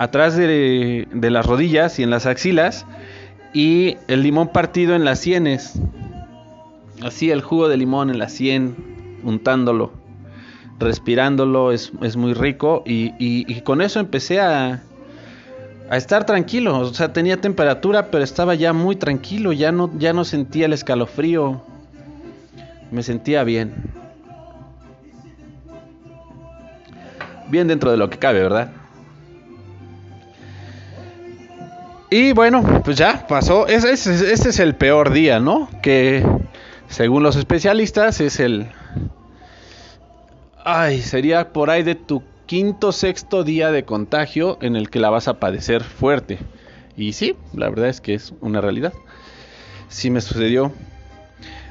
atrás 0.00 0.34
de, 0.34 1.06
las 1.12 1.44
rodillas 1.44 1.98
y 1.98 2.02
en 2.02 2.08
las 2.08 2.24
axilas 2.24 2.86
y 3.52 3.98
el 4.08 4.22
limón 4.22 4.48
partido 4.48 4.94
en 4.94 5.04
las 5.04 5.18
sienes. 5.18 5.74
Así 7.02 7.30
el 7.30 7.42
jugo 7.42 7.68
de 7.68 7.76
limón 7.76 8.08
en 8.08 8.18
la 8.18 8.30
sien, 8.30 9.18
untándolo, 9.24 9.92
respirándolo, 10.78 11.70
es, 11.70 11.92
muy 12.16 12.32
rico 12.32 12.82
y, 12.86 13.60
con 13.60 13.82
eso 13.82 14.00
empecé 14.00 14.40
a, 14.40 14.82
a 15.90 15.96
estar 15.98 16.24
tranquilo. 16.24 16.78
O 16.78 16.94
sea, 16.94 17.12
tenía 17.12 17.38
temperatura, 17.38 18.10
pero 18.10 18.24
estaba 18.24 18.54
ya 18.54 18.72
muy 18.72 18.96
tranquilo, 18.96 19.52
ya 19.52 19.70
no, 19.70 19.90
ya 19.98 20.14
no 20.14 20.24
sentía 20.24 20.64
el 20.64 20.72
escalofrío, 20.72 21.60
me 22.90 23.02
sentía 23.02 23.44
bien. 23.44 23.74
bien 27.50 27.68
dentro 27.68 27.90
de 27.90 27.98
lo 27.98 28.08
que 28.08 28.16
cabe, 28.16 28.40
¿verdad? 28.40 28.79
Y 32.10 32.32
bueno, 32.32 32.82
pues 32.84 32.96
ya 32.96 33.26
pasó. 33.28 33.68
Ese, 33.68 33.92
es 33.92 34.58
el 34.58 34.74
peor 34.74 35.12
día, 35.12 35.38
¿no? 35.38 35.68
Que 35.80 36.26
según 36.88 37.22
los 37.22 37.36
especialistas 37.36 38.20
es 38.20 38.40
el... 38.40 38.66
Ay, 40.64 41.00
sería 41.00 41.52
por 41.52 41.70
ahí 41.70 41.84
de 41.84 41.94
tu 41.94 42.24
quinto, 42.46 42.90
sexto 42.90 43.44
día 43.44 43.70
de 43.70 43.84
contagio 43.84 44.58
en 44.60 44.74
el 44.74 44.90
que 44.90 44.98
la 44.98 45.08
vas 45.08 45.28
a 45.28 45.38
padecer 45.38 45.84
fuerte. 45.84 46.40
Y 46.96 47.12
sí, 47.12 47.36
la 47.54 47.68
verdad 47.70 47.88
es 47.88 48.00
que 48.00 48.14
es 48.14 48.34
una 48.40 48.60
realidad. 48.60 48.92
Sí 49.88 50.10
me 50.10 50.20
sucedió. 50.20 50.72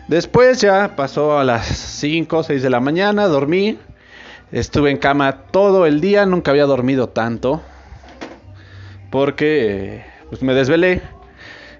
Después 0.07 0.61
ya 0.61 0.95
pasó 0.95 1.37
a 1.37 1.43
las 1.43 1.67
5 1.67 2.37
o 2.37 2.43
6 2.43 2.63
de 2.63 2.69
la 2.69 2.79
mañana, 2.79 3.27
dormí. 3.27 3.77
Estuve 4.53 4.89
en 4.89 4.97
cama 4.97 5.43
todo 5.51 5.85
el 5.85 5.99
día, 5.99 6.25
nunca 6.25 6.51
había 6.51 6.65
dormido 6.65 7.09
tanto. 7.09 7.61
Porque 9.11 10.05
pues 10.29 10.41
me 10.41 10.53
desvelé 10.53 11.01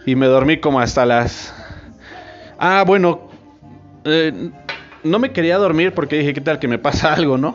y 0.05 0.15
me 0.15 0.27
dormí 0.27 0.59
como 0.59 0.79
hasta 0.79 1.05
las... 1.05 1.53
Ah, 2.57 2.83
bueno, 2.85 3.29
eh, 4.03 4.51
no 5.03 5.19
me 5.19 5.31
quería 5.31 5.57
dormir 5.57 5.93
porque 5.93 6.17
dije, 6.17 6.33
¿qué 6.33 6.41
tal 6.41 6.59
que 6.59 6.67
me 6.67 6.79
pasa 6.79 7.13
algo, 7.13 7.37
no? 7.37 7.53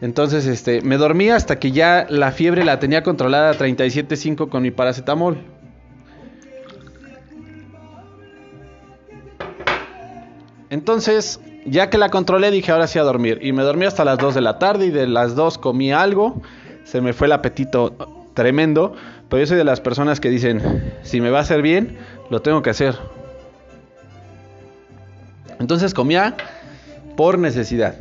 Entonces, 0.00 0.46
este, 0.46 0.82
me 0.82 0.96
dormí 0.96 1.30
hasta 1.30 1.58
que 1.58 1.72
ya 1.72 2.06
la 2.10 2.32
fiebre 2.32 2.64
la 2.64 2.78
tenía 2.78 3.02
controlada 3.02 3.50
a 3.50 3.54
37.5 3.54 4.48
con 4.48 4.62
mi 4.62 4.70
paracetamol. 4.70 5.38
Entonces, 10.68 11.40
ya 11.64 11.88
que 11.88 11.98
la 11.98 12.10
controlé, 12.10 12.50
dije, 12.50 12.72
ahora 12.72 12.86
sí 12.86 12.98
a 12.98 13.02
dormir. 13.02 13.38
Y 13.40 13.52
me 13.52 13.62
dormí 13.62 13.86
hasta 13.86 14.04
las 14.04 14.18
2 14.18 14.34
de 14.34 14.40
la 14.40 14.58
tarde 14.58 14.86
y 14.86 14.90
de 14.90 15.06
las 15.06 15.36
2 15.36 15.58
comí 15.58 15.92
algo. 15.92 16.42
Se 16.82 17.00
me 17.00 17.12
fue 17.12 17.28
el 17.28 17.32
apetito 17.32 18.28
tremendo. 18.34 18.94
Pero 19.28 19.40
yo 19.40 19.46
soy 19.46 19.56
de 19.56 19.64
las 19.64 19.80
personas 19.80 20.20
que 20.20 20.30
dicen, 20.30 20.92
si 21.02 21.20
me 21.20 21.30
va 21.30 21.38
a 21.38 21.42
hacer 21.42 21.62
bien, 21.62 21.96
lo 22.30 22.42
tengo 22.42 22.62
que 22.62 22.70
hacer. 22.70 22.96
Entonces 25.58 25.94
comía 25.94 26.36
por 27.16 27.38
necesidad. 27.38 27.94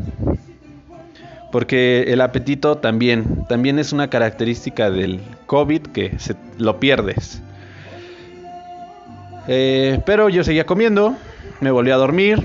Porque 1.51 2.05
el 2.07 2.21
apetito 2.21 2.77
también, 2.77 3.45
también 3.47 3.77
es 3.77 3.93
una 3.93 4.09
característica 4.09 4.89
del 4.89 5.21
COVID 5.45 5.81
que 5.81 6.17
se, 6.17 6.35
lo 6.57 6.79
pierdes. 6.79 7.41
Eh, 9.47 10.01
pero 10.05 10.29
yo 10.29 10.43
seguía 10.43 10.65
comiendo, 10.65 11.15
me 11.61 11.69
volví 11.69 11.91
a 11.91 11.97
dormir. 11.97 12.43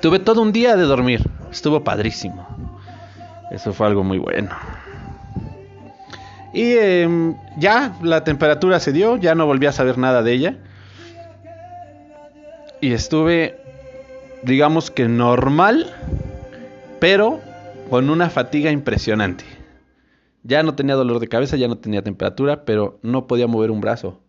Tuve 0.00 0.18
todo 0.18 0.42
un 0.42 0.52
día 0.52 0.76
de 0.76 0.82
dormir. 0.82 1.22
Estuvo 1.50 1.82
padrísimo. 1.82 2.46
Eso 3.50 3.72
fue 3.72 3.86
algo 3.86 4.04
muy 4.04 4.18
bueno. 4.18 4.50
Y 6.54 6.74
em, 6.74 7.36
ya 7.58 7.96
la 8.00 8.22
temperatura 8.22 8.78
se 8.78 8.92
dio, 8.92 9.16
ya 9.16 9.34
no 9.34 9.44
volví 9.44 9.66
a 9.66 9.72
saber 9.72 9.98
nada 9.98 10.22
de 10.22 10.32
ella. 10.32 10.56
Y 12.80 12.92
estuve, 12.92 13.58
digamos 14.44 14.92
que 14.92 15.08
normal, 15.08 15.92
pero 17.00 17.40
con 17.90 18.08
una 18.08 18.30
fatiga 18.30 18.70
impresionante. 18.70 19.44
Ya 20.44 20.62
no 20.62 20.76
tenía 20.76 20.94
dolor 20.94 21.18
de 21.18 21.28
cabeza, 21.28 21.56
ya 21.56 21.66
no 21.66 21.78
tenía 21.78 22.02
temperatura, 22.02 22.64
pero 22.64 23.00
no 23.02 23.26
podía 23.26 23.48
mover 23.48 23.72
un 23.72 23.80
brazo. 23.80 24.20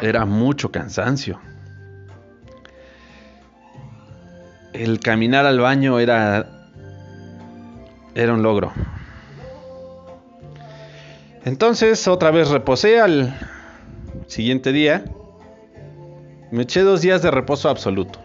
Era 0.00 0.24
mucho 0.24 0.72
cansancio. 0.72 1.38
El 4.72 5.00
caminar 5.00 5.44
al 5.44 5.60
baño 5.60 5.98
era 5.98 6.62
era 8.14 8.34
un 8.34 8.42
logro. 8.42 8.72
Entonces 11.44 12.06
otra 12.06 12.30
vez 12.30 12.50
reposé 12.50 13.00
al 13.00 13.34
siguiente 14.26 14.72
día. 14.72 15.04
Me 16.50 16.62
eché 16.62 16.82
dos 16.82 17.00
días 17.00 17.22
de 17.22 17.30
reposo 17.30 17.68
absoluto. 17.68 18.20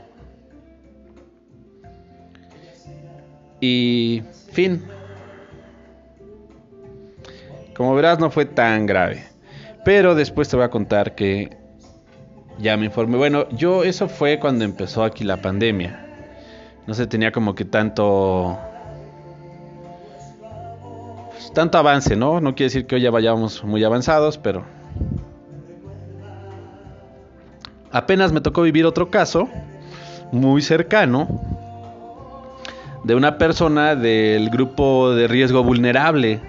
Y 3.59 4.21
fin. 4.51 4.83
Como 7.75 7.95
verás 7.95 8.19
no 8.19 8.29
fue 8.29 8.45
tan 8.45 8.85
grave. 8.85 9.23
Pero 9.83 10.13
después 10.13 10.49
te 10.49 10.57
voy 10.57 10.65
a 10.65 10.69
contar 10.69 11.15
que 11.15 11.57
ya 12.59 12.77
me 12.77 12.85
informé. 12.85 13.17
Bueno, 13.17 13.47
yo 13.49 13.83
eso 13.83 14.09
fue 14.09 14.39
cuando 14.39 14.63
empezó 14.63 15.03
aquí 15.03 15.23
la 15.23 15.41
pandemia. 15.41 16.05
No 16.85 16.93
se 16.93 17.07
tenía 17.07 17.31
como 17.31 17.55
que 17.55 17.65
tanto 17.65 18.59
tanto 21.53 21.77
avance, 21.77 22.15
¿no? 22.15 22.41
No 22.41 22.55
quiere 22.55 22.67
decir 22.67 22.87
que 22.87 22.95
hoy 22.95 23.01
ya 23.01 23.11
vayamos 23.11 23.63
muy 23.63 23.83
avanzados, 23.83 24.37
pero 24.37 24.63
apenas 27.91 28.31
me 28.31 28.41
tocó 28.41 28.61
vivir 28.61 28.85
otro 28.85 29.09
caso 29.09 29.49
muy 30.31 30.61
cercano 30.61 31.27
de 33.03 33.15
una 33.15 33.37
persona 33.37 33.95
del 33.95 34.49
grupo 34.49 35.11
de 35.11 35.27
riesgo 35.27 35.63
vulnerable. 35.63 36.41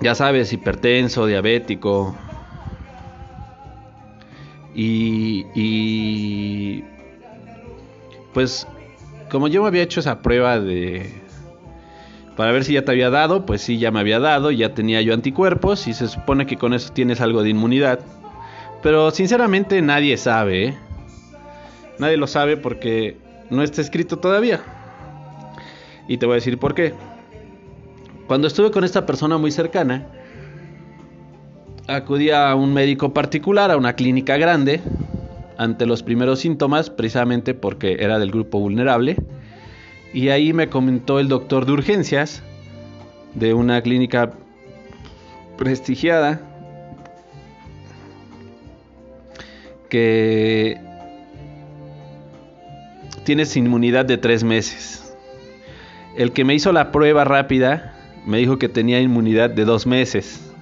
Ya 0.00 0.14
sabes, 0.14 0.52
hipertenso, 0.52 1.26
diabético. 1.26 2.16
Y, 4.74 5.46
y 5.54 6.84
pues 8.32 8.66
como 9.30 9.48
yo 9.48 9.62
me 9.62 9.68
había 9.68 9.82
hecho 9.82 10.00
esa 10.00 10.20
prueba 10.22 10.58
de 10.58 11.21
para 12.36 12.52
ver 12.52 12.64
si 12.64 12.74
ya 12.74 12.84
te 12.84 12.92
había 12.92 13.10
dado, 13.10 13.44
pues 13.44 13.60
sí, 13.60 13.78
ya 13.78 13.90
me 13.90 14.00
había 14.00 14.18
dado, 14.18 14.50
ya 14.50 14.74
tenía 14.74 15.02
yo 15.02 15.12
anticuerpos 15.12 15.86
y 15.86 15.92
se 15.92 16.08
supone 16.08 16.46
que 16.46 16.56
con 16.56 16.72
eso 16.72 16.92
tienes 16.92 17.20
algo 17.20 17.42
de 17.42 17.50
inmunidad. 17.50 18.00
Pero 18.82 19.10
sinceramente 19.10 19.80
nadie 19.82 20.16
sabe, 20.16 20.68
¿eh? 20.68 20.78
Nadie 21.98 22.16
lo 22.16 22.26
sabe 22.26 22.56
porque 22.56 23.16
no 23.50 23.62
está 23.62 23.80
escrito 23.80 24.18
todavía. 24.18 24.60
Y 26.08 26.16
te 26.16 26.26
voy 26.26 26.34
a 26.34 26.36
decir 26.36 26.58
por 26.58 26.74
qué. 26.74 26.94
Cuando 28.26 28.46
estuve 28.48 28.70
con 28.70 28.82
esta 28.82 29.04
persona 29.04 29.36
muy 29.36 29.50
cercana, 29.50 30.06
acudí 31.86 32.30
a 32.30 32.54
un 32.54 32.72
médico 32.72 33.12
particular, 33.12 33.70
a 33.70 33.76
una 33.76 33.92
clínica 33.92 34.36
grande, 34.38 34.80
ante 35.58 35.84
los 35.86 36.02
primeros 36.02 36.40
síntomas, 36.40 36.88
precisamente 36.88 37.52
porque 37.54 37.98
era 38.00 38.18
del 38.18 38.30
grupo 38.30 38.58
vulnerable 38.58 39.16
y 40.12 40.28
ahí 40.28 40.52
me 40.52 40.68
comentó 40.68 41.18
el 41.18 41.28
doctor 41.28 41.66
de 41.66 41.72
urgencias 41.72 42.42
de 43.34 43.54
una 43.54 43.80
clínica 43.80 44.32
prestigiada 45.56 46.40
que 49.88 50.78
tienes 53.24 53.56
inmunidad 53.56 54.04
de 54.04 54.18
tres 54.18 54.44
meses. 54.44 55.16
El 56.16 56.32
que 56.32 56.44
me 56.44 56.54
hizo 56.54 56.72
la 56.72 56.92
prueba 56.92 57.24
rápida 57.24 57.94
me 58.26 58.38
dijo 58.38 58.58
que 58.58 58.68
tenía 58.68 59.00
inmunidad 59.00 59.50
de 59.50 59.64
dos 59.64 59.86
meses. 59.86 60.52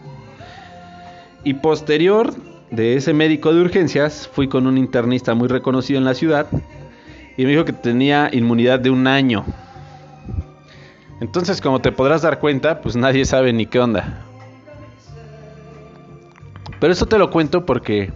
Y 1.43 1.55
posterior 1.55 2.35
de 2.71 2.95
ese 2.95 3.13
médico 3.15 3.53
de 3.53 3.63
urgencias 3.63 4.29
fui 4.33 4.49
con 4.49 4.67
un 4.67 4.79
internista 4.79 5.35
muy 5.35 5.49
reconocido 5.49 5.99
en 5.99 6.05
la 6.05 6.15
ciudad 6.15 6.47
y 7.41 7.45
me 7.47 7.53
dijo 7.53 7.65
que 7.65 7.73
tenía 7.73 8.29
inmunidad 8.35 8.81
de 8.81 8.91
un 8.91 9.07
año. 9.07 9.47
Entonces, 11.23 11.63
como 11.63 11.81
te 11.81 11.91
podrás 11.91 12.21
dar 12.21 12.39
cuenta, 12.39 12.83
pues 12.83 12.97
nadie 12.97 13.25
sabe 13.25 13.51
ni 13.55 13.65
qué 13.65 13.81
onda. 13.81 14.27
Pero 16.79 16.93
eso 16.93 17.07
te 17.07 17.17
lo 17.17 17.31
cuento 17.31 17.65
porque 17.65 18.13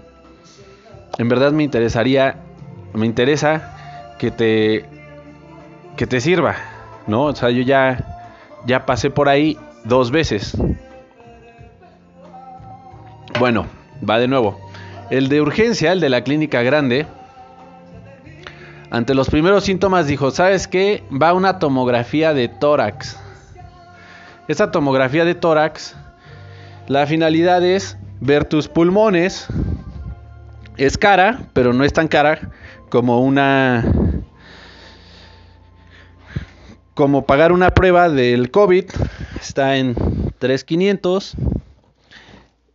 en 1.17 1.29
verdad 1.31 1.53
me 1.53 1.63
interesaría, 1.63 2.37
me 2.93 3.07
interesa 3.07 4.15
que 4.19 4.31
te 4.31 4.85
que 5.97 6.07
te 6.07 6.21
sirva, 6.21 6.57
¿no? 7.07 7.25
O 7.25 7.35
sea, 7.35 7.49
yo 7.49 7.63
ya 7.63 8.37
ya 8.67 8.85
pasé 8.85 9.09
por 9.09 9.31
ahí 9.31 9.57
dos 9.85 10.11
veces. 10.11 10.55
Bueno, 13.39 13.69
va 14.07 14.19
de 14.19 14.29
nuevo. 14.29 14.61
El 15.09 15.31
de 15.31 15.41
urgencia, 15.41 15.93
el 15.93 16.01
de 16.01 16.11
la 16.11 16.25
clínica 16.25 16.61
grande, 16.61 17.07
ante 18.95 19.13
los 19.13 19.29
primeros 19.29 19.65
síntomas 19.65 20.07
dijo, 20.07 20.31
¿sabes 20.31 20.69
qué? 20.69 21.03
Va 21.11 21.33
una 21.33 21.59
tomografía 21.59 22.33
de 22.33 22.47
tórax. 22.47 23.19
Esta 24.47 24.71
tomografía 24.71 25.25
de 25.25 25.35
tórax, 25.35 25.97
la 26.87 27.05
finalidad 27.05 27.65
es 27.65 27.99
ver 28.21 28.45
tus 28.45 28.69
pulmones. 28.69 29.49
Es 30.77 30.97
cara, 30.97 31.41
pero 31.55 31.73
no 31.73 31.83
es 31.83 31.93
tan 31.93 32.07
cara 32.07 32.53
como 32.89 33.21
una... 33.21 33.85
Como 36.95 37.27
pagar 37.27 37.51
una 37.51 37.71
prueba 37.71 38.09
del 38.09 38.53
COVID. 38.53 38.85
Está 39.41 39.77
en 39.77 39.97
3.500. 39.97 41.35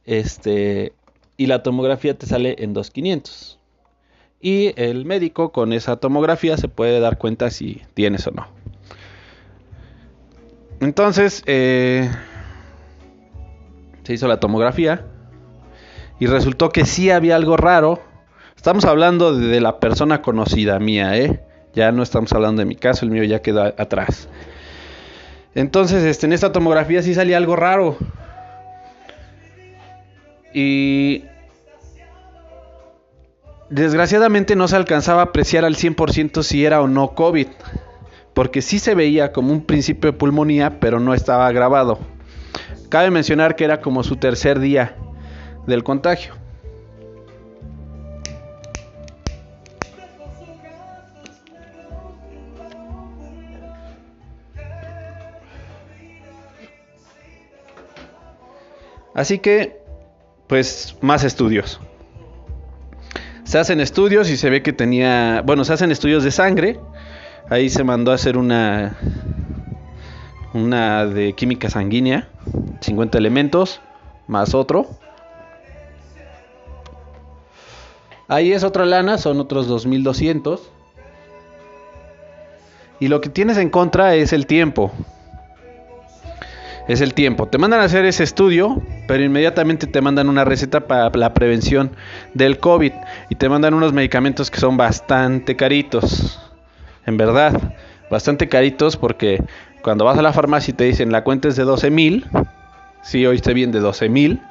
Este... 0.04 0.92
Y 1.38 1.46
la 1.46 1.64
tomografía 1.64 2.18
te 2.18 2.26
sale 2.26 2.58
en 2.60 2.76
2.500. 2.76 3.59
y 4.42 4.74
el 4.82 5.06
médico 5.06 5.52
con 5.52 5.74
esa 5.74 5.98
tomografía 5.98 6.58
se 6.58 6.68
puede 6.68 7.00
dar 7.00 7.18
cuenta 7.18 7.50
si 7.50 7.82
tienes 7.94 8.26
o 8.28 8.32
no. 8.32 8.48
Entonces, 10.80 11.44
eh, 11.46 12.10
se 14.04 14.14
hizo 14.14 14.28
la 14.28 14.40
tomografía 14.40 15.06
y 16.20 16.28
resultó 16.28 16.70
que 16.70 16.86
sí 16.86 17.12
había 17.12 17.36
algo 17.36 17.58
raro. 17.58 18.02
Estamos 18.56 18.86
hablando 18.86 19.36
de 19.36 19.60
la 19.60 19.80
persona 19.80 20.22
conocida 20.22 20.80
mía, 20.80 21.18
¿eh? 21.18 21.44
Ya 21.74 21.92
no 21.92 22.02
estamos 22.02 22.34
hablando 22.34 22.62
de 22.62 22.66
mi 22.66 22.76
caso, 22.76 23.06
el 23.06 23.12
mío 23.12 23.24
ya 23.24 23.42
quedó 23.42 23.64
atrás. 23.64 24.30
Entonces, 25.54 26.04
este, 26.04 26.26
en 26.26 26.34
esta 26.34 26.52
tomografía 26.52 27.02
sí 27.02 27.14
salía 27.14 27.38
algo 27.38 27.56
raro. 27.56 27.98
Y 30.54 31.26
desgraciadamente 33.70 34.56
no 34.56 34.68
se 34.68 34.76
alcanzaba 34.76 35.22
a 35.22 35.26
apreciar 35.26 35.66
al 35.66 35.76
100% 35.76 36.44
si 36.44 36.66
era 36.66 36.82
o 36.82 36.88
no 36.88 37.14
COVID, 37.16 37.48
porque 38.34 38.62
sí 38.62 38.80
se 38.80 38.96
veía 38.96 39.32
como 39.32 39.52
un 39.52 39.66
principio 39.66 40.12
de 40.12 40.18
pulmonía, 40.18 40.80
pero 40.80 41.00
no 41.00 41.14
estaba 41.14 41.52
grabado. 41.52 42.00
Cabe 42.90 43.12
mencionar 43.12 43.56
que 43.56 43.66
era 43.66 43.82
como 43.82 44.04
su 44.04 44.16
tercer 44.16 44.60
día 44.60 44.96
del 45.68 45.84
contagio. 45.84 46.34
Así 59.14 59.40
que, 59.40 59.82
pues, 60.48 60.96
más 61.02 61.26
estudios. 61.26 61.82
Se 63.50 63.58
hacen 63.58 63.80
estudios 63.80 64.30
y 64.30 64.38
se 64.38 64.52
ve 64.52 64.62
que 64.62 64.74
tenía, 64.74 65.42
bueno, 65.44 65.66
se 65.66 65.74
hacen 65.74 65.90
estudios 65.90 66.24
de 66.24 66.30
sangre. 66.30 66.80
Ahí 67.50 67.72
se 67.72 67.84
mandó 67.84 68.12
a 68.12 68.14
hacer 68.14 68.38
una 68.38 68.96
una 70.54 71.08
de 71.08 71.34
química 71.34 71.68
sanguínea, 71.68 72.30
50 72.82 73.18
elementos 73.18 73.82
más 74.28 74.54
otro. 74.54 74.86
Ahí 78.28 78.52
es 78.52 78.64
otra 78.64 78.86
lana, 78.86 79.18
son 79.18 79.40
otros 79.40 79.66
2200. 79.66 80.70
Y 83.00 83.08
lo 83.08 83.20
que 83.20 83.30
tienes 83.30 83.58
en 83.58 83.72
contra 83.72 84.14
es 84.14 84.32
el 84.32 84.46
tiempo 84.46 84.92
es 86.90 87.02
el 87.02 87.14
tiempo. 87.14 87.48
Te 87.48 87.60
mandan 87.60 87.82
a 87.82 87.84
hacer 87.84 88.04
ese 88.06 88.24
estudio, 88.24 88.82
pero 89.08 89.24
inmediatamente 89.24 89.86
te 89.86 90.02
mandan 90.02 90.28
una 90.28 90.44
receta 90.44 90.88
para 90.88 91.12
la 91.12 91.36
prevención 91.36 91.92
del 92.34 92.60
COVID 92.60 92.92
y 93.30 93.36
te 93.36 93.48
mandan 93.48 93.76
unos 93.76 93.94
medicamentos 93.94 94.50
que 94.50 94.60
son 94.60 94.76
bastante 94.76 95.56
caritos. 95.56 96.42
En 97.06 97.16
verdad, 97.16 97.76
bastante 98.10 98.50
caritos 98.50 98.98
porque 98.98 99.40
cuando 99.84 100.04
vas 100.04 100.18
a 100.18 100.24
la 100.24 100.34
farmacia 100.34 100.72
y 100.72 100.76
te 100.76 100.86
dicen 100.86 101.12
la 101.12 101.24
cuenta 101.24 101.48
es 101.48 101.56
de 101.56 101.64
12 101.64 101.92
mil, 101.92 102.26
si 103.04 103.20
hoy 103.20 103.34
oíste 103.34 103.54
bien 103.54 103.72
de 103.72 103.82
12 103.82 104.10
mil, 104.10 104.42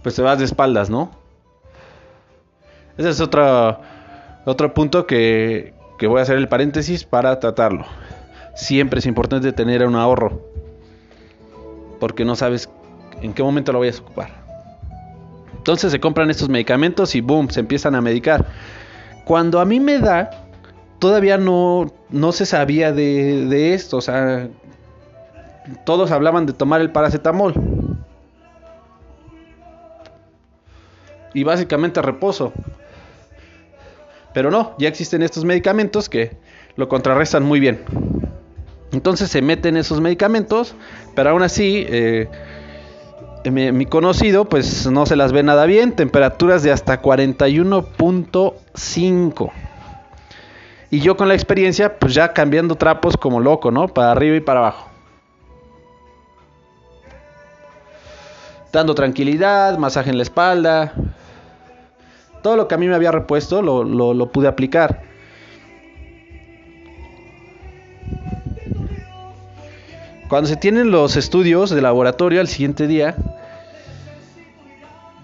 pues 0.00 0.14
te 0.14 0.22
vas 0.22 0.38
de 0.38 0.44
espaldas, 0.44 0.90
¿no? 0.90 1.10
Ese 2.96 3.10
es 3.10 3.20
otro, 3.20 3.80
otro 4.44 4.74
punto 4.74 5.08
que, 5.08 5.74
que 5.98 6.06
voy 6.06 6.20
a 6.20 6.22
hacer 6.22 6.36
el 6.36 6.46
paréntesis 6.46 7.02
para 7.02 7.40
tratarlo 7.40 7.84
siempre 8.54 9.00
es 9.00 9.06
importante 9.06 9.52
tener 9.52 9.86
un 9.86 9.96
ahorro. 9.96 10.40
Porque 12.00 12.24
no 12.24 12.36
sabes 12.36 12.68
en 13.22 13.32
qué 13.32 13.42
momento 13.42 13.72
lo 13.72 13.80
vayas 13.80 13.98
a 13.98 14.02
ocupar. 14.02 14.44
Entonces 15.56 15.92
se 15.92 16.00
compran 16.00 16.30
estos 16.30 16.48
medicamentos 16.48 17.14
y 17.14 17.20
boom, 17.20 17.50
se 17.50 17.60
empiezan 17.60 17.94
a 17.94 18.00
medicar. 18.00 18.46
Cuando 19.24 19.60
a 19.60 19.64
mí 19.64 19.80
me 19.80 19.98
da, 19.98 20.30
todavía 20.98 21.38
no, 21.38 21.92
no 22.10 22.32
se 22.32 22.44
sabía 22.44 22.92
de, 22.92 23.46
de 23.46 23.74
esto. 23.74 23.96
O 23.96 24.00
sea, 24.02 24.48
todos 25.84 26.10
hablaban 26.10 26.46
de 26.46 26.52
tomar 26.52 26.80
el 26.80 26.90
paracetamol. 26.90 27.54
Y 31.32 31.42
básicamente 31.44 32.02
reposo. 32.02 32.52
Pero 34.34 34.50
no, 34.50 34.74
ya 34.78 34.88
existen 34.88 35.22
estos 35.22 35.44
medicamentos 35.44 36.08
que 36.08 36.36
lo 36.76 36.88
contrarrestan 36.88 37.44
muy 37.44 37.60
bien. 37.60 37.80
Entonces 38.94 39.30
se 39.30 39.42
meten 39.42 39.76
esos 39.76 40.00
medicamentos, 40.00 40.74
pero 41.14 41.28
aún 41.30 41.42
así 41.42 41.84
eh, 41.88 42.28
mi, 43.50 43.84
conocido 43.86 44.44
pues 44.46 44.86
no 44.86 45.04
se 45.04 45.16
las 45.16 45.32
ve 45.32 45.42
nada 45.42 45.66
bien, 45.66 45.96
temperaturas 45.96 46.62
de 46.62 46.70
hasta 46.70 47.02
41.5. 47.02 49.50
Y 50.90 51.00
yo 51.00 51.16
con 51.16 51.26
la 51.26 51.34
experiencia 51.34 51.98
pues 51.98 52.14
ya 52.14 52.32
cambiando 52.32 52.76
trapos 52.76 53.16
como 53.16 53.40
loco, 53.40 53.72
¿no? 53.72 53.88
Para 53.88 54.12
arriba 54.12 54.36
y 54.36 54.40
para 54.40 54.60
abajo. 54.60 54.90
Dando 58.72 58.94
tranquilidad, 58.94 59.76
masaje 59.76 60.10
en 60.10 60.18
la 60.18 60.22
espalda. 60.22 60.92
Todo 62.42 62.56
lo 62.56 62.68
que 62.68 62.76
a 62.76 62.78
mí 62.78 62.86
me 62.86 62.94
había 62.94 63.10
repuesto 63.10 63.60
lo, 63.60 63.82
lo 63.82 64.30
pude 64.30 64.46
aplicar. 64.46 65.13
Cuando 70.34 70.48
se 70.48 70.56
tienen 70.56 70.90
los 70.90 71.14
estudios 71.14 71.70
de 71.70 71.80
laboratorio 71.80 72.40
al 72.40 72.48
siguiente 72.48 72.88
día, 72.88 73.14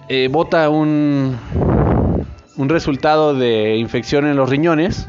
eh, 0.08 0.28
bota 0.30 0.68
un, 0.68 1.36
un 2.56 2.68
resultado 2.68 3.34
de 3.34 3.76
infección 3.76 4.24
en 4.28 4.36
los 4.36 4.48
riñones. 4.48 5.08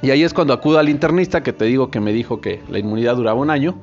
Y 0.00 0.10
ahí 0.10 0.22
es 0.22 0.32
cuando 0.32 0.54
acudo 0.54 0.78
al 0.78 0.88
internista 0.88 1.42
que 1.42 1.52
te 1.52 1.66
digo 1.66 1.90
que 1.90 2.00
me 2.00 2.14
dijo 2.14 2.40
que 2.40 2.62
la 2.70 2.78
inmunidad 2.78 3.16
duraba 3.16 3.38
un 3.38 3.50
año. 3.50 3.76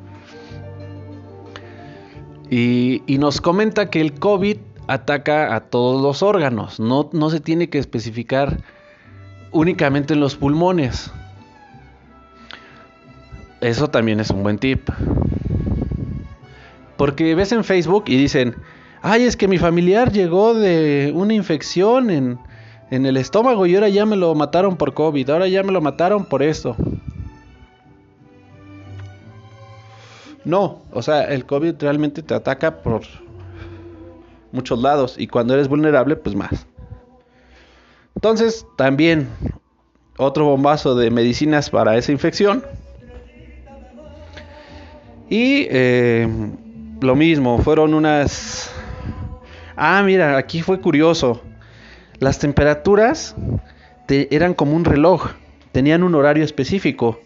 Y, 2.50 3.04
y, 3.06 3.20
nos 3.20 3.42
comenta 3.42 3.92
que 3.92 4.02
el 4.02 4.16
COVID 4.16 4.58
ataca 4.88 5.56
a 5.56 5.60
todos 5.60 6.02
los 6.02 6.24
órganos. 6.24 6.80
No, 6.80 7.12
no 7.14 7.30
se 7.30 7.42
tiene 7.42 7.70
que 7.70 7.78
especificar 7.78 8.58
únicamente 9.52 10.16
en 10.16 10.20
los 10.20 10.36
pulmones. 10.36 11.12
Eso 13.62 13.90
también 13.90 14.20
es 14.20 14.30
un 14.30 14.44
buen 14.44 14.60
tip. 14.60 14.90
Porque 16.96 17.36
ves 17.36 17.52
en 17.52 17.64
Facebook 17.64 18.06
y 18.08 18.18
dicen, 18.18 18.56
ay, 19.02 19.24
es 19.24 19.38
que 19.38 19.48
mi 19.48 19.58
familiar 19.58 20.12
llegó 20.12 20.54
de 20.54 21.12
una 21.16 21.34
infección 21.34 22.10
en, 22.10 22.40
en 22.92 23.06
el 23.06 23.18
estómago 23.18 23.66
y 23.66 23.76
ahora 23.76 23.90
ya 23.90 24.06
me 24.06 24.16
lo 24.16 24.34
mataron 24.36 24.78
por 24.78 24.94
COVID, 24.94 25.30
ahora 25.30 25.48
ya 25.48 25.64
me 25.64 25.72
lo 25.72 25.82
mataron 25.82 26.26
por 26.26 26.44
esto. 26.44 26.76
No, 30.46 30.82
o 30.92 31.02
sea, 31.02 31.24
el 31.24 31.46
COVID 31.46 31.76
realmente 31.80 32.24
te 32.24 32.34
ataca 32.34 32.82
por 32.82 33.02
muchos 34.52 34.82
lados 34.82 35.16
y 35.18 35.28
cuando 35.28 35.54
eres 35.54 35.68
vulnerable, 35.68 36.16
pues 36.16 36.36
más. 36.36 36.66
Entonces, 38.16 38.66
también 38.78 39.28
otro 40.18 40.46
bombazo 40.46 40.96
de 40.96 41.12
medicinas 41.12 41.70
para 41.70 41.98
esa 41.98 42.12
infección 42.12 42.64
y 45.30 45.68
eh, 45.70 46.28
lo 47.02 47.16
mismo, 47.16 47.60
fueron 47.60 47.94
unas... 47.94 48.72
Ah, 49.76 50.02
mira, 50.04 50.38
aquí 50.38 50.62
fue 50.62 50.80
curioso. 50.80 51.42
Las 52.20 52.40
temperaturas 52.40 53.36
eran 54.08 54.54
como 54.54 54.76
un 54.76 54.86
reloj, 54.86 55.32
tenían 55.72 56.04
un 56.04 56.16
horario 56.16 56.44
específico. 56.44 57.20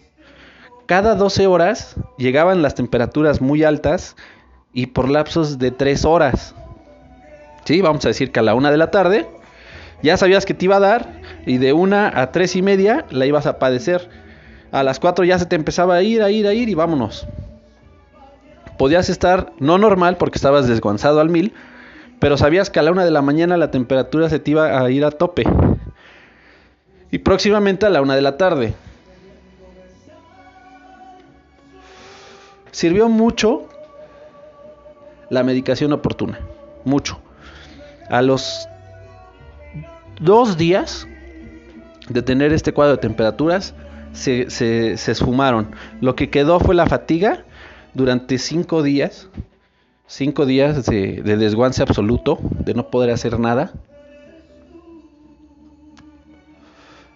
Cada 0.87 1.15
12 1.15 1.47
horas 1.47 1.95
llegaban 2.17 2.61
las 2.61 2.75
temperaturas 2.75 3.39
muy 3.39 3.63
altas 3.63 4.15
y 4.73 4.87
por 4.87 5.07
lapsos 5.07 5.59
de 5.59 5.71
3 5.71 6.03
horas. 6.03 6.55
Sí, 7.63 7.79
vamos 7.81 8.03
a 8.03 8.09
decir 8.09 8.31
que 8.31 8.39
a 8.39 8.43
la 8.43 8.55
1 8.55 8.71
de 8.71 8.77
la 8.77 8.91
tarde 8.91 9.27
ya 10.01 10.17
sabías 10.17 10.45
que 10.45 10.55
te 10.55 10.65
iba 10.65 10.77
a 10.77 10.81
dar 10.81 11.21
y 11.45 11.59
de 11.59 11.71
1 11.71 11.95
a 12.13 12.31
3 12.31 12.55
y 12.57 12.61
media 12.63 13.05
la 13.11 13.27
ibas 13.27 13.45
a 13.45 13.59
padecer. 13.59 14.09
A 14.71 14.83
las 14.83 14.99
4 14.99 15.23
ya 15.23 15.37
se 15.37 15.45
te 15.45 15.55
empezaba 15.55 15.95
a 15.95 16.01
ir, 16.01 16.23
a 16.23 16.31
ir, 16.31 16.47
a 16.47 16.53
ir 16.53 16.67
y 16.67 16.73
vámonos 16.73 17.27
podías 18.81 19.09
estar 19.09 19.53
no 19.59 19.77
normal 19.77 20.17
porque 20.17 20.39
estabas 20.39 20.67
desguanzado 20.67 21.19
al 21.19 21.29
mil, 21.29 21.53
pero 22.19 22.35
sabías 22.35 22.71
que 22.71 22.79
a 22.79 22.81
la 22.81 22.91
una 22.91 23.05
de 23.05 23.11
la 23.11 23.21
mañana 23.21 23.55
la 23.55 23.69
temperatura 23.69 24.27
se 24.27 24.39
te 24.39 24.49
iba 24.49 24.81
a 24.81 24.89
ir 24.89 25.05
a 25.05 25.11
tope. 25.11 25.43
Y 27.11 27.19
próximamente 27.19 27.85
a 27.85 27.91
la 27.91 28.01
una 28.01 28.15
de 28.15 28.23
la 28.23 28.37
tarde. 28.37 28.73
Sirvió 32.71 33.07
mucho 33.07 33.69
la 35.29 35.43
medicación 35.43 35.93
oportuna. 35.93 36.39
Mucho. 36.83 37.19
A 38.09 38.23
los 38.23 38.67
dos 40.19 40.57
días 40.57 41.07
de 42.09 42.23
tener 42.23 42.51
este 42.51 42.73
cuadro 42.73 42.95
de 42.95 43.01
temperaturas, 43.01 43.75
se, 44.13 44.49
se, 44.49 44.93
esfumaron. 44.93 45.69
Lo 46.01 46.15
que 46.15 46.31
quedó 46.31 46.59
fue 46.59 46.73
la 46.73 46.87
fatiga 46.87 47.45
durante 47.93 48.37
cinco 48.37 48.83
días 48.83 49.29
cinco 50.11 50.45
días 50.45 50.85
de, 50.85 51.21
de 51.23 51.37
desguance 51.37 51.81
absoluto, 51.81 52.37
de 52.41 52.73
no 52.73 52.89
poder 52.89 53.11
hacer 53.11 53.39
nada. 53.39 53.71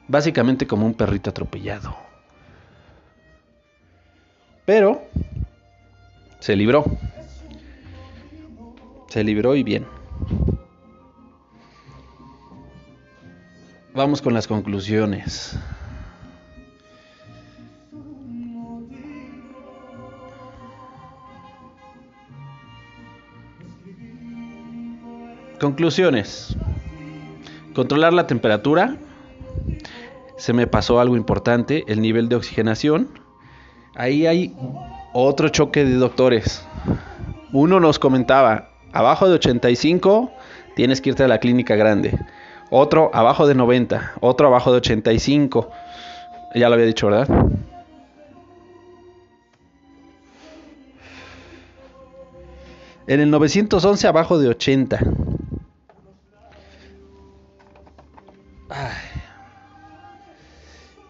Básicamente 0.07 0.65
como 0.65 0.85
un 0.85 0.93
perrito 0.93 1.29
atropellado. 1.29 1.95
Pero 4.65 5.03
se 6.39 6.55
libró. 6.55 6.85
Se 9.09 9.23
libró 9.23 9.55
y 9.55 9.63
bien. 9.63 9.85
Vamos 13.93 14.21
con 14.21 14.33
las 14.33 14.47
conclusiones. 14.47 15.57
Conclusiones. 25.59 26.57
Controlar 27.73 28.13
la 28.13 28.27
temperatura. 28.27 28.97
Se 30.37 30.53
me 30.53 30.67
pasó 30.67 30.99
algo 30.99 31.15
importante, 31.15 31.85
el 31.87 32.01
nivel 32.01 32.27
de 32.27 32.35
oxigenación. 32.35 33.07
Ahí 33.95 34.27
hay 34.27 34.53
otro 35.13 35.49
choque 35.49 35.85
de 35.85 35.95
doctores. 35.95 36.65
Uno 37.53 37.79
nos 37.79 37.99
comentaba, 37.99 38.69
abajo 38.91 39.29
de 39.29 39.35
85 39.35 40.31
tienes 40.75 40.99
que 40.99 41.09
irte 41.09 41.23
a 41.23 41.27
la 41.29 41.39
clínica 41.39 41.75
grande. 41.75 42.19
Otro 42.69 43.11
abajo 43.13 43.47
de 43.47 43.55
90, 43.55 44.15
otro 44.19 44.47
abajo 44.47 44.71
de 44.71 44.77
85. 44.77 45.69
Ya 46.55 46.67
lo 46.67 46.75
había 46.75 46.85
dicho, 46.85 47.07
¿verdad? 47.07 47.29
En 53.07 53.19
el 53.19 53.29
911 53.29 54.07
abajo 54.07 54.39
de 54.39 54.49
80. 54.49 54.99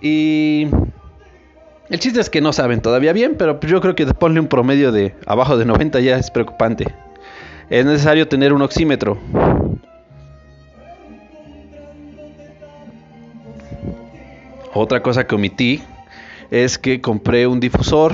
Y 0.01 0.67
el 1.89 1.99
chiste 1.99 2.19
es 2.19 2.30
que 2.30 2.41
no 2.41 2.54
saben 2.54 2.82
todavía 2.82 3.13
bien, 3.13 3.36
pero 3.38 3.60
yo 3.60 3.82
creo 3.82 3.95
que 3.95 4.06
ponle 4.08 4.39
un 4.39 4.47
promedio 4.47 4.91
de 4.91 5.15
abajo 5.25 5.58
de 5.58 5.65
90 5.65 5.99
ya 5.99 6.17
es 6.17 6.32
preocupante. 6.32 6.93
Es 7.69 7.86
necesario 7.86 8.28
tener 8.28 8.54
un 8.54 8.62
oxímetro. 8.62 9.17
Otra 14.73 15.01
cosa 15.01 15.25
que 15.25 15.36
omití 15.36 15.82
es 16.51 16.78
que 16.78 17.01
compré 17.01 17.47
un 17.47 17.60
difusor. 17.60 18.13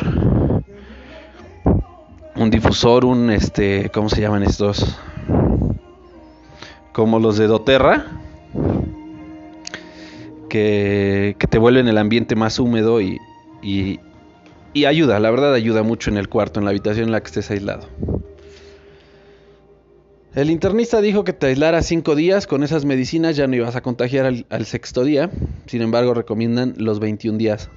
Un 2.35 2.49
difusor, 2.49 3.03
un 3.03 3.29
este, 3.31 3.89
¿cómo 3.93 4.09
se 4.09 4.21
llaman 4.21 4.43
estos? 4.43 4.97
Como 6.93 7.19
los 7.19 7.37
de 7.37 7.47
Doterra. 7.47 8.05
Que, 10.51 11.37
que 11.39 11.47
te 11.47 11.57
vuelven 11.57 11.87
el 11.87 11.97
ambiente 11.97 12.35
más 12.35 12.59
húmedo 12.59 12.99
y, 12.99 13.21
y, 13.61 13.99
ayuda, 14.83 15.17
la 15.21 15.31
verdad 15.31 15.53
ayuda 15.53 15.81
mucho 15.81 16.09
en 16.09 16.17
el 16.17 16.27
cuarto, 16.27 16.59
en 16.59 16.65
la 16.65 16.71
habitación 16.71 17.05
en 17.05 17.13
la 17.13 17.21
que 17.21 17.27
estés 17.27 17.49
aislado. 17.51 17.87
El 20.35 20.49
internista 20.49 20.99
dijo 20.99 21.23
que 21.23 21.31
te 21.31 21.47
aislara 21.47 21.81
cinco 21.81 22.15
días, 22.15 22.47
con 22.47 22.63
esas 22.63 22.83
medicinas 22.83 23.37
ya 23.37 23.47
no 23.47 23.55
ibas 23.55 23.77
a 23.77 23.81
contagiar 23.81 24.25
al, 24.25 24.65
sexto 24.65 25.05
día, 25.05 25.29
sin 25.67 25.81
embargo 25.83 26.13
recomiendan 26.13 26.73
los 26.75 26.99
21 26.99 27.37
días. 27.37 27.69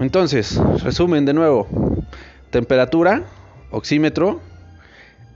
Entonces, 0.00 0.60
resumen 0.82 1.24
de 1.24 1.34
nuevo, 1.34 1.68
temperatura, 2.50 3.22
oxímetro 3.70 4.40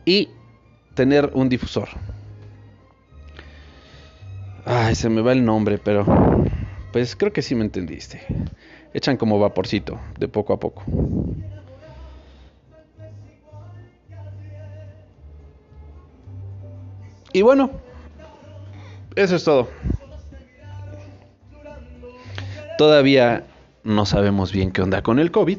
y 0.05 0.31
tener 0.95 1.31
un 1.35 1.49
difusor. 1.49 1.91
Ay, 4.67 4.95
se 4.95 5.11
me 5.11 5.21
va 5.21 5.33
el 5.33 5.45
nombre, 5.45 5.79
pero 5.79 6.07
pues 6.93 7.17
creo 7.17 7.33
que 7.33 7.43
sí 7.43 7.55
me 7.55 7.65
entendiste. 7.65 8.23
Echan 8.95 9.17
como 9.17 9.39
vaporcito, 9.39 9.99
de 10.19 10.29
poco 10.29 10.53
a 10.53 10.61
poco. 10.61 10.85
Y 17.33 17.43
bueno, 17.43 17.71
eso 19.17 19.37
es 19.37 19.45
todo. 19.45 19.69
Todavía 22.79 23.45
no 23.83 24.07
sabemos 24.07 24.53
bien 24.53 24.71
qué 24.71 24.83
onda 24.83 25.03
con 25.03 25.19
el 25.19 25.31
COVID. 25.31 25.59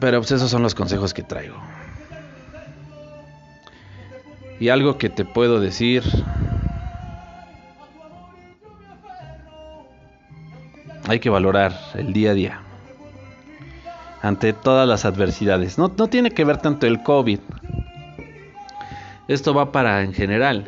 Pero 0.00 0.18
pues 0.18 0.32
esos 0.32 0.50
son 0.50 0.62
los 0.62 0.74
consejos 0.74 1.12
que 1.12 1.22
traigo. 1.22 1.56
Y 4.58 4.70
algo 4.70 4.98
que 4.98 5.08
te 5.08 5.24
puedo 5.24 5.60
decir 5.60 6.02
hay 11.08 11.18
que 11.18 11.30
valorar 11.30 11.78
el 11.94 12.12
día 12.12 12.30
a 12.30 12.34
día 12.34 12.60
ante 14.22 14.52
todas 14.52 14.86
las 14.86 15.04
adversidades. 15.04 15.78
No, 15.78 15.92
no 15.96 16.08
tiene 16.08 16.30
que 16.30 16.44
ver 16.44 16.58
tanto 16.58 16.86
el 16.86 17.02
COVID. 17.02 17.40
Esto 19.28 19.54
va 19.54 19.72
para 19.72 20.02
en 20.02 20.12
general. 20.12 20.66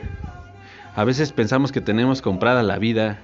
A 0.95 1.05
veces 1.05 1.33
pensamos 1.33 1.73
que 1.73 1.81
tenemos 1.81 2.23
comprada 2.23 2.63
la 2.63 2.79
vida 2.79 3.19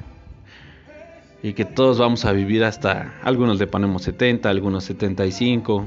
y 1.42 1.52
que 1.52 1.64
todos 1.64 1.98
vamos 1.98 2.24
a 2.24 2.32
vivir 2.32 2.64
hasta, 2.64 3.14
algunos 3.22 3.58
le 3.58 3.66
ponemos 3.66 4.02
70, 4.02 4.48
algunos 4.48 4.84
75. 4.84 5.86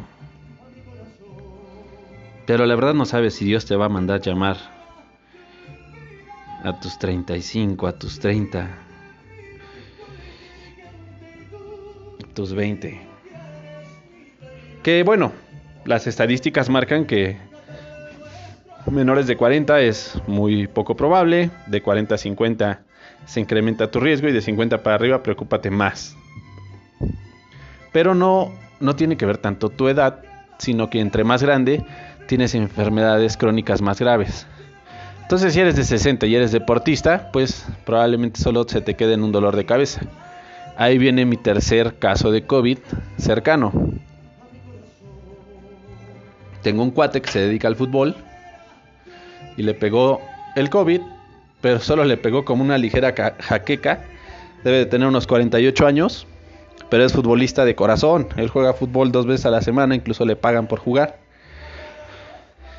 Pero 2.46 2.66
la 2.66 2.76
verdad 2.76 2.94
no 2.94 3.06
sabes 3.06 3.36
si 3.36 3.46
Dios 3.46 3.66
te 3.66 3.76
va 3.76 3.86
a 3.86 3.90
mandar 3.90 4.22
llamar 4.22 4.58
a 6.64 6.80
tus 6.80 6.98
35, 7.00 7.88
a 7.88 7.94
tus 7.94 8.20
30 8.20 8.88
tus 12.34 12.54
20. 12.54 13.00
Que 14.84 15.04
bueno, 15.04 15.32
las 15.86 16.08
estadísticas 16.08 16.70
marcan 16.70 17.06
que 17.06 17.38
menores 18.90 19.28
de 19.28 19.38
40 19.38 19.82
es 19.82 20.20
muy 20.28 20.68
poco 20.68 20.96
probable, 20.96 21.52
de 21.68 21.82
40 21.82 22.16
a 22.16 22.18
50 22.18 22.84
se 23.26 23.40
incrementa 23.40 23.92
tu 23.92 24.00
riesgo 24.00 24.28
y 24.28 24.32
de 24.32 24.42
50 24.42 24.84
para 24.84 24.96
arriba 24.96 25.24
preocúpate 25.24 25.70
más. 25.70 26.16
Pero 27.92 28.16
no, 28.16 28.52
no 28.80 28.96
tiene 28.96 29.18
que 29.18 29.26
ver 29.26 29.38
tanto 29.38 29.70
tu 29.70 29.88
edad, 29.88 30.22
sino 30.58 30.90
que 30.90 31.00
entre 31.00 31.24
más 31.24 31.44
grande 31.44 31.84
tienes 32.28 32.56
enfermedades 32.56 33.38
crónicas 33.38 33.82
más 33.82 34.00
graves. 34.00 34.48
Entonces 35.22 35.54
si 35.54 35.60
eres 35.60 35.76
de 35.76 35.84
60 35.84 36.26
y 36.26 36.36
eres 36.36 36.52
deportista, 36.52 37.30
pues 37.32 37.66
probablemente 37.86 38.42
solo 38.42 38.66
se 38.68 38.82
te 38.82 38.96
quede 38.96 39.14
en 39.14 39.24
un 39.24 39.32
dolor 39.32 39.56
de 39.56 39.66
cabeza. 39.66 40.02
Ahí 40.78 40.98
viene 40.98 41.26
mi 41.26 41.38
tercer 41.38 42.00
caso 42.00 42.32
de 42.32 42.46
COVID 42.46 42.80
cercano. 43.18 43.72
Tengo 46.62 46.84
un 46.84 46.92
cuate 46.92 47.22
que 47.22 47.32
se 47.32 47.40
dedica 47.40 47.68
al 47.68 47.76
fútbol 47.76 48.16
y 49.58 49.64
le 49.64 49.74
pegó 49.74 50.22
el 50.56 50.70
COVID, 50.70 51.02
pero 51.62 51.80
solo 51.80 52.04
le 52.04 52.18
pegó 52.18 52.44
como 52.44 52.64
una 52.64 52.78
ligera 52.78 53.14
jaqueca. 53.40 54.04
Debe 54.64 54.78
de 54.78 54.86
tener 54.86 55.08
unos 55.08 55.26
48 55.28 55.88
años, 55.88 56.28
pero 56.90 57.04
es 57.04 57.14
futbolista 57.14 57.66
de 57.66 57.76
corazón. 57.76 58.28
Él 58.36 58.50
juega 58.50 58.74
fútbol 58.74 59.12
dos 59.12 59.26
veces 59.26 59.46
a 59.46 59.52
la 59.52 59.62
semana, 59.62 59.96
incluso 59.96 60.26
le 60.26 60.36
pagan 60.36 60.68
por 60.68 60.80
jugar. 60.80 61.20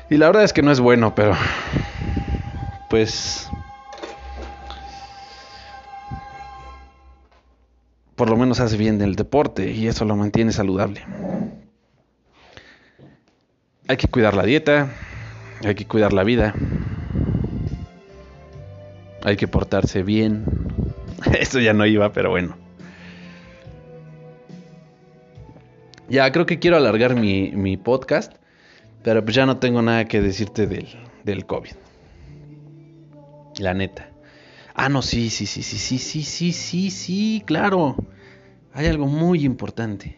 Y 0.09 0.17
la 0.17 0.27
verdad 0.27 0.43
es 0.43 0.53
que 0.53 0.61
no 0.61 0.71
es 0.71 0.79
bueno, 0.79 1.15
pero 1.15 1.35
pues 2.89 3.49
por 8.15 8.29
lo 8.29 8.37
menos 8.37 8.59
hace 8.59 8.77
bien 8.77 8.99
del 8.99 9.15
deporte 9.15 9.71
y 9.71 9.87
eso 9.87 10.05
lo 10.05 10.15
mantiene 10.15 10.51
saludable. 10.51 11.01
Hay 13.87 13.97
que 13.97 14.07
cuidar 14.07 14.35
la 14.35 14.43
dieta, 14.43 14.89
hay 15.65 15.75
que 15.75 15.87
cuidar 15.87 16.13
la 16.13 16.23
vida, 16.23 16.53
hay 19.23 19.35
que 19.35 19.47
portarse 19.47 20.03
bien. 20.03 20.45
Eso 21.39 21.59
ya 21.59 21.73
no 21.73 21.85
iba, 21.85 22.11
pero 22.11 22.29
bueno. 22.29 22.57
Ya 26.09 26.31
creo 26.31 26.45
que 26.45 26.59
quiero 26.59 26.77
alargar 26.77 27.15
mi, 27.15 27.51
mi 27.51 27.77
podcast, 27.77 28.33
pero 29.03 29.23
pues 29.23 29.35
ya 29.35 29.45
no 29.45 29.57
tengo 29.57 29.81
nada 29.81 30.05
que 30.05 30.21
decirte 30.21 30.67
del, 30.67 30.87
del 31.23 31.45
COVID. 31.45 31.73
La 33.59 33.73
neta. 33.73 34.09
Ah, 34.75 34.89
no, 34.89 35.01
sí, 35.01 35.29
sí, 35.29 35.45
sí, 35.45 35.63
sí, 35.63 35.77
sí, 35.77 35.97
sí, 35.97 36.23
sí, 36.23 36.51
sí, 36.51 36.91
sí, 36.91 37.43
claro. 37.45 37.95
Hay 38.73 38.87
algo 38.87 39.05
muy 39.07 39.45
importante. 39.45 40.17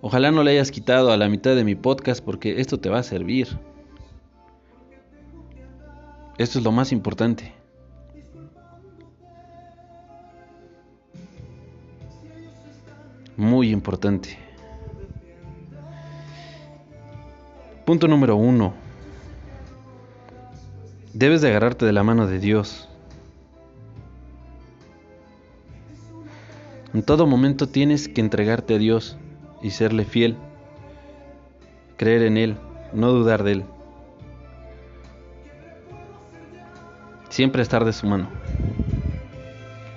Ojalá 0.00 0.30
no 0.30 0.42
le 0.42 0.52
hayas 0.52 0.70
quitado 0.70 1.12
a 1.12 1.16
la 1.16 1.28
mitad 1.28 1.54
de 1.54 1.64
mi 1.64 1.74
podcast 1.74 2.24
porque 2.24 2.60
esto 2.60 2.78
te 2.78 2.88
va 2.88 2.98
a 2.98 3.02
servir. 3.02 3.48
Esto 6.38 6.58
es 6.58 6.64
lo 6.64 6.72
más 6.72 6.92
importante. 6.92 7.52
Muy 13.36 13.70
importante. 13.70 14.38
Punto 17.84 18.08
número 18.08 18.36
uno. 18.36 18.74
Debes 21.12 21.42
de 21.42 21.48
agarrarte 21.48 21.84
de 21.84 21.92
la 21.92 22.02
mano 22.02 22.26
de 22.26 22.38
Dios. 22.38 22.88
En 26.94 27.02
todo 27.02 27.26
momento 27.26 27.68
tienes 27.68 28.08
que 28.08 28.20
entregarte 28.20 28.74
a 28.74 28.78
Dios 28.78 29.16
y 29.62 29.70
serle 29.70 30.04
fiel. 30.04 30.36
Creer 31.96 32.22
en 32.22 32.36
Él, 32.36 32.56
no 32.92 33.12
dudar 33.12 33.42
de 33.42 33.52
Él. 33.52 33.64
Siempre 37.32 37.62
estar 37.62 37.82
de 37.86 37.94
su 37.94 38.06
mano. 38.06 38.28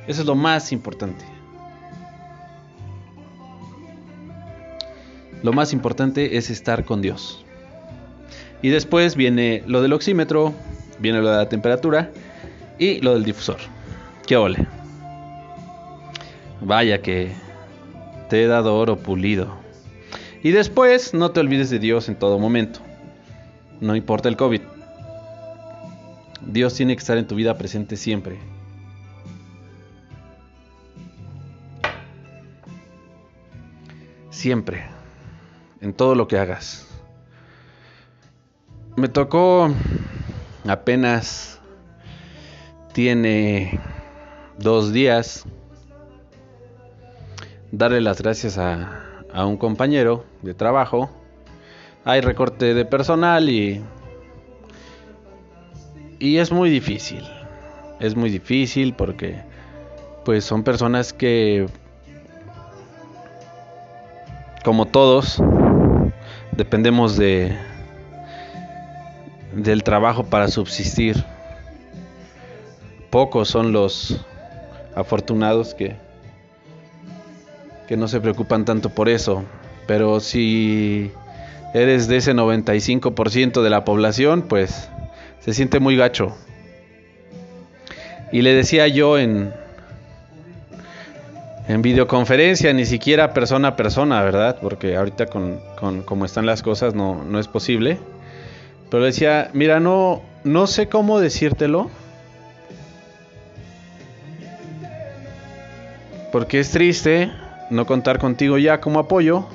Eso 0.08 0.22
es 0.22 0.26
lo 0.26 0.36
más 0.36 0.72
importante. 0.72 1.26
Lo 5.44 5.52
más 5.52 5.74
importante 5.74 6.38
es 6.38 6.50
estar 6.50 6.86
con 6.86 7.02
Dios. 7.02 7.44
Y 8.62 8.70
después 8.70 9.18
viene 9.18 9.64
lo 9.68 9.82
del 9.82 9.92
oxímetro, 9.92 10.54
viene 11.00 11.20
lo 11.20 11.30
de 11.30 11.36
la 11.36 11.50
temperatura 11.50 12.10
y 12.80 13.02
lo 13.02 13.16
del 13.16 13.26
difusor. 13.26 13.58
¡Qué 14.26 14.38
ole! 14.38 14.66
Vaya 16.62 17.02
que 17.02 17.34
te 18.30 18.44
he 18.44 18.48
dado 18.48 18.78
oro 18.78 18.96
pulido. 18.96 19.58
Y 20.42 20.52
después 20.52 21.14
no 21.14 21.32
te 21.32 21.42
olvides 21.42 21.70
de 21.70 21.80
Dios 21.80 22.08
en 22.08 22.16
todo 22.16 22.40
momento. 22.40 22.80
No 23.82 23.94
importa 23.94 24.30
el 24.30 24.38
COVID. 24.38 24.62
Dios 26.56 26.74
tiene 26.74 26.96
que 26.96 27.02
estar 27.02 27.18
en 27.18 27.28
tu 27.28 27.36
vida 27.36 27.58
presente 27.58 27.98
siempre. 27.98 28.40
Siempre. 34.30 34.86
En 35.82 35.92
todo 35.92 36.16
lo 36.16 36.30
que 36.30 36.38
hagas. 36.38 36.88
Me 38.96 39.10
tocó 39.10 39.70
apenas 40.66 41.60
tiene 42.94 43.78
dos 44.58 44.94
días 44.94 45.44
darle 47.74 48.00
las 48.00 48.22
gracias 48.22 48.58
a, 48.58 49.04
a, 49.34 49.46
un 49.46 49.58
compañero 49.58 50.24
de 50.42 50.54
trabajo. 50.54 51.10
Hay 52.06 52.22
recorte 52.22 52.74
de 52.74 52.86
personal 52.86 53.50
y, 53.50 53.84
y 56.20 56.38
es 56.38 56.52
muy 56.52 56.70
difícil. 56.70 57.24
Es 58.00 58.16
muy 58.16 58.30
difícil 58.30 58.94
porque 58.94 59.42
pues 60.24 60.44
son 60.44 60.64
personas 60.64 61.14
que 61.14 61.68
como 64.64 64.88
todos 64.88 65.42
dependemos 66.52 67.18
de 67.18 67.56
del 69.54 69.84
trabajo 69.84 70.26
para 70.26 70.48
subsistir. 70.48 71.24
Pocos 73.10 73.48
son 73.48 73.72
los 73.72 74.26
afortunados 74.96 75.74
que, 75.74 75.96
que 77.88 77.96
no 77.96 78.08
se 78.08 78.20
preocupan 78.20 78.66
tanto 78.66 78.90
por 78.90 79.08
eso. 79.08 79.44
Pero 79.88 80.20
si 80.20 81.12
eres 81.74 82.08
de 82.08 82.18
ese 82.18 82.34
95% 82.34 83.62
de 83.62 83.70
la 83.70 83.86
población, 83.86 84.42
pues 84.42 84.90
se 85.46 85.54
siente 85.54 85.80
muy 85.80 85.96
gacho. 85.96 86.36
Y 88.32 88.42
le 88.42 88.56
decía 88.56 88.88
yo 88.88 89.20
en, 89.20 89.54
en 91.68 91.82
videoconferencia, 91.84 92.74
ni 92.74 92.86
siquiera 92.86 93.32
persona 93.32 93.70
a 93.70 93.76
persona, 93.76 94.24
¿verdad? 94.24 94.58
Porque 94.60 94.96
ahorita 94.96 95.28
con, 95.28 95.60
con 95.80 96.02
como 96.02 96.26
están 96.26 96.48
las 96.48 96.64
cosas 96.64 96.96
no, 96.96 97.24
no 97.24 97.40
es 97.40 97.48
posible. 97.48 98.00
Pero 98.90 99.04
decía, 99.04 99.52
mira, 99.54 99.80
no, 99.80 100.24
no 100.44 100.66
sé 100.66 100.88
cómo 100.90 101.20
decírtelo. 101.20 101.92
Porque 106.32 106.60
es 106.60 106.72
triste 106.72 107.32
no 107.70 107.86
contar 107.86 108.18
contigo 108.18 108.58
ya 108.58 108.82
como 108.82 108.98
apoyo. 108.98 109.46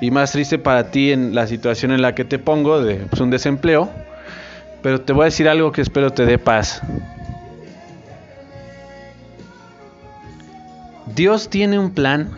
Y 0.00 0.10
más 0.10 0.32
triste 0.32 0.58
para 0.58 0.90
ti 0.90 1.12
en 1.12 1.32
la 1.32 1.46
situación 1.46 1.92
en 1.92 2.02
la 2.02 2.16
que 2.16 2.24
te 2.24 2.40
pongo 2.40 2.82
de 2.82 2.96
pues, 2.96 3.20
un 3.20 3.30
desempleo. 3.30 3.88
Pero 4.82 5.00
te 5.00 5.12
voy 5.12 5.22
a 5.22 5.24
decir 5.26 5.48
algo 5.48 5.72
que 5.72 5.80
espero 5.80 6.10
te 6.10 6.26
dé 6.26 6.38
paz. 6.38 6.82
Dios 11.14 11.48
tiene 11.48 11.78
un 11.78 11.92
plan, 11.92 12.30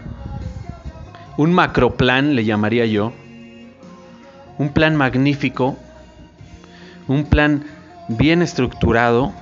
un 1.36 1.52
macro 1.52 1.96
plan 1.96 2.36
le 2.36 2.44
llamaría 2.44 2.86
yo, 2.86 3.12
un 4.56 4.70
plan 4.70 4.94
magnífico 4.94 5.76
un 7.08 7.24
plan 7.24 7.64
bien 8.06 8.42
estructurado 8.42 9.32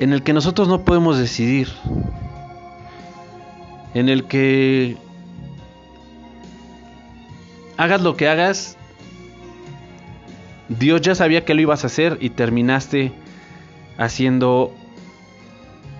en 0.00 0.12
el 0.12 0.22
que 0.22 0.32
nosotros 0.32 0.66
no 0.66 0.84
podemos 0.84 1.18
decidir, 1.18 1.68
en 3.94 4.08
el 4.08 4.24
que 4.24 4.96
hagas 7.76 8.00
lo 8.00 8.16
que 8.16 8.26
hagas, 8.26 8.76
Dios 10.78 11.00
ya 11.02 11.14
sabía 11.14 11.44
que 11.44 11.54
lo 11.54 11.60
ibas 11.60 11.84
a 11.84 11.88
hacer 11.88 12.18
y 12.20 12.30
terminaste 12.30 13.12
haciendo 13.98 14.74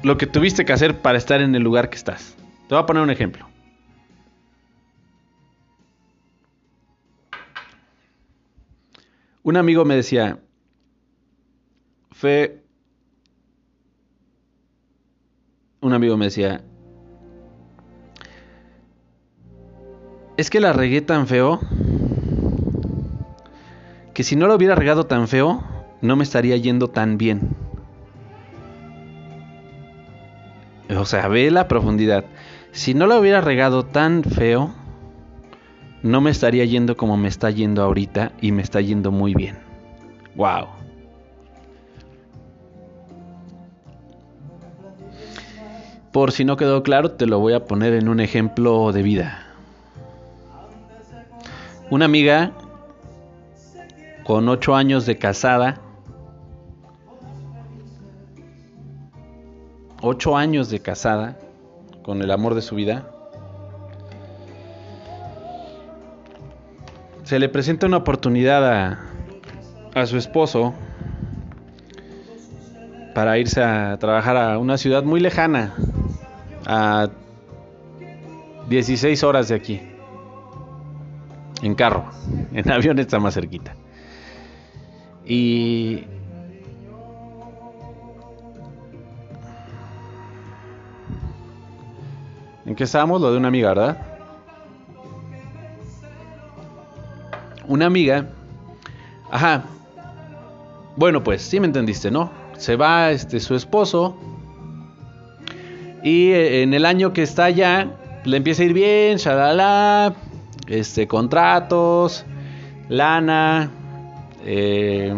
lo 0.03 0.17
que 0.17 0.27
tuviste 0.27 0.65
que 0.65 0.73
hacer 0.73 1.01
para 1.01 1.19
estar 1.19 1.41
en 1.41 1.55
el 1.55 1.63
lugar 1.63 1.91
que 1.91 1.97
estás. 1.97 2.37
Te 2.69 2.75
voy 2.75 2.83
a 2.83 2.87
poner 2.87 3.03
un 3.03 3.11
ejemplo. 3.11 3.49
Un 9.43 9.57
amigo 9.57 9.85
me 9.85 9.97
decía, 9.97 10.39
Fe, 12.13 12.63
un 15.81 15.93
amigo 15.93 16.17
me 16.17 16.27
decía, 16.27 16.63
es 20.37 20.49
que 20.49 20.61
la 20.61 20.73
regué 20.73 21.01
tan 21.01 21.27
feo 21.27 21.61
que 24.15 24.25
si 24.25 24.37
no 24.37 24.47
lo 24.47 24.57
hubiera 24.57 24.75
regado 24.75 25.05
tan 25.07 25.29
feo, 25.29 25.63
no 26.01 26.17
me 26.17 26.25
estaría 26.25 26.57
yendo 26.57 26.89
tan 26.89 27.17
bien. 27.17 27.57
O 30.99 31.05
sea, 31.05 31.29
ve 31.29 31.51
la 31.51 31.69
profundidad. 31.69 32.25
Si 32.73 32.95
no 32.95 33.07
lo 33.07 33.19
hubiera 33.19 33.41
regado 33.41 33.85
tan 33.85 34.23
feo, 34.23 34.75
no 36.03 36.21
me 36.21 36.31
estaría 36.31 36.65
yendo 36.65 36.97
como 36.97 37.17
me 37.17 37.29
está 37.29 37.51
yendo 37.51 37.83
ahorita 37.83 38.33
y 38.41 38.53
me 38.53 38.63
está 38.63 38.81
yendo 38.81 39.11
muy 39.11 39.35
bien. 39.35 39.59
Wow. 40.35 40.67
Por 46.13 46.33
si 46.33 46.45
no 46.45 46.57
quedó 46.57 46.83
claro, 46.83 47.13
te 47.13 47.27
lo 47.27 47.39
voy 47.39 47.55
a 47.55 47.65
poner 47.65 47.95
en 47.95 48.09
un 48.09 48.21
ejemplo 48.21 48.93
de 48.93 49.03
vida. 49.03 49.47
Una 51.89 52.05
amiga 52.05 52.53
con 54.25 54.49
ocho 54.49 54.75
años 54.75 55.07
de 55.07 55.19
casada, 55.19 55.81
ocho 60.01 60.37
años 60.37 60.71
de 60.71 60.81
casada, 60.81 61.39
con 62.03 62.23
el 62.23 62.31
amor 62.31 62.55
de 62.55 62.63
su 62.63 62.75
vida, 62.75 63.09
se 67.25 67.39
le 67.39 67.49
presenta 67.49 67.87
una 67.87 67.99
oportunidad 67.99 68.99
a, 69.95 70.07
su 70.07 70.17
esposo 70.17 70.75
para 73.15 73.39
irse 73.39 73.63
a 73.63 73.97
trabajar 73.99 74.37
a 74.37 74.59
una 74.59 74.79
ciudad 74.79 75.03
muy 75.03 75.21
lejana, 75.21 75.75
a 76.67 77.09
16 78.69 79.23
horas 79.23 79.49
de 79.49 79.55
aquí, 79.55 79.81
en 81.63 81.75
carro, 81.75 82.07
en 82.53 82.71
avión 82.71 82.99
está 82.99 83.19
más 83.19 83.35
cerquita. 83.35 83.75
Y 85.25 86.05
¿En 92.65 92.77
qué 92.77 92.85
estábamos? 92.85 93.21
Lo 93.21 93.33
de 93.33 93.39
una 93.39 93.49
amiga, 93.49 93.69
¿verdad? 93.69 94.13
una 97.73 97.87
amiga, 97.87 98.27
ajá, 99.31 99.65
bueno 100.97 101.23
pues, 101.25 101.43
sí 101.43 101.61
me 101.61 101.67
entendiste, 101.67 102.11
¿no? 102.11 102.31
Se 102.59 102.77
va 102.77 103.11
este 103.11 103.41
su 103.41 103.55
esposo 103.55 104.17
y 106.03 106.31
eh, 106.33 106.63
en 106.63 106.75
el 106.75 106.85
año 106.85 107.13
que 107.13 107.23
está 107.23 107.45
allá 107.45 107.89
le 108.25 108.37
empieza 108.37 108.63
a 108.63 108.67
ir 108.67 108.75
bien, 108.75 109.17
shalala, 109.17 110.15
este 110.67 111.09
contratos, 111.09 112.25
lana, 112.89 113.71
eh, 114.45 115.15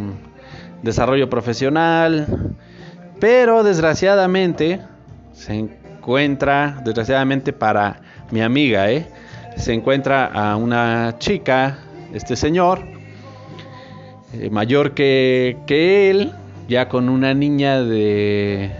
desarrollo 0.82 1.28
profesional, 1.30 2.54
pero 3.20 3.62
desgraciadamente 3.62 4.80
se 5.32 5.54
encuentra, 5.54 6.80
desgraciadamente 6.84 7.52
para 7.52 8.00
mi 8.30 8.42
amiga, 8.42 8.90
¿eh? 8.90 9.06
se 9.56 9.72
encuentra 9.72 10.26
a 10.26 10.56
una 10.56 11.16
chica, 11.18 11.78
este 12.12 12.36
señor, 12.36 12.80
eh, 14.32 14.50
mayor 14.50 14.92
que, 14.94 15.58
que 15.66 16.10
él, 16.10 16.32
ya 16.68 16.88
con 16.88 17.08
una 17.08 17.34
niña 17.34 17.82
de 17.82 18.70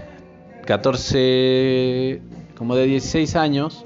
14, 0.65 2.21
como 2.57 2.75
de 2.75 2.85
16 2.85 3.35
años. 3.35 3.84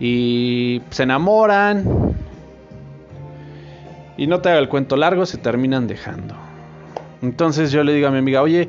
Y 0.00 0.82
se 0.90 1.04
enamoran. 1.04 2.14
Y 4.16 4.26
no 4.26 4.40
te 4.40 4.48
haga 4.48 4.58
el 4.58 4.68
cuento 4.68 4.96
largo, 4.96 5.24
se 5.26 5.38
terminan 5.38 5.86
dejando. 5.86 6.34
Entonces 7.22 7.70
yo 7.70 7.84
le 7.84 7.92
digo 7.92 8.08
a 8.08 8.10
mi 8.10 8.18
amiga, 8.18 8.42
oye, 8.42 8.68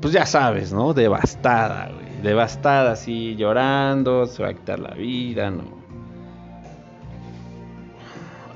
pues 0.00 0.12
ya 0.12 0.26
sabes, 0.26 0.72
¿no? 0.72 0.94
Devastada, 0.94 1.90
güey. 1.92 2.22
Devastada, 2.22 2.92
así, 2.92 3.36
llorando, 3.36 4.26
se 4.26 4.42
va 4.42 4.50
a 4.50 4.54
quitar 4.54 4.78
la 4.78 4.94
vida, 4.94 5.50
¿no? 5.50 5.84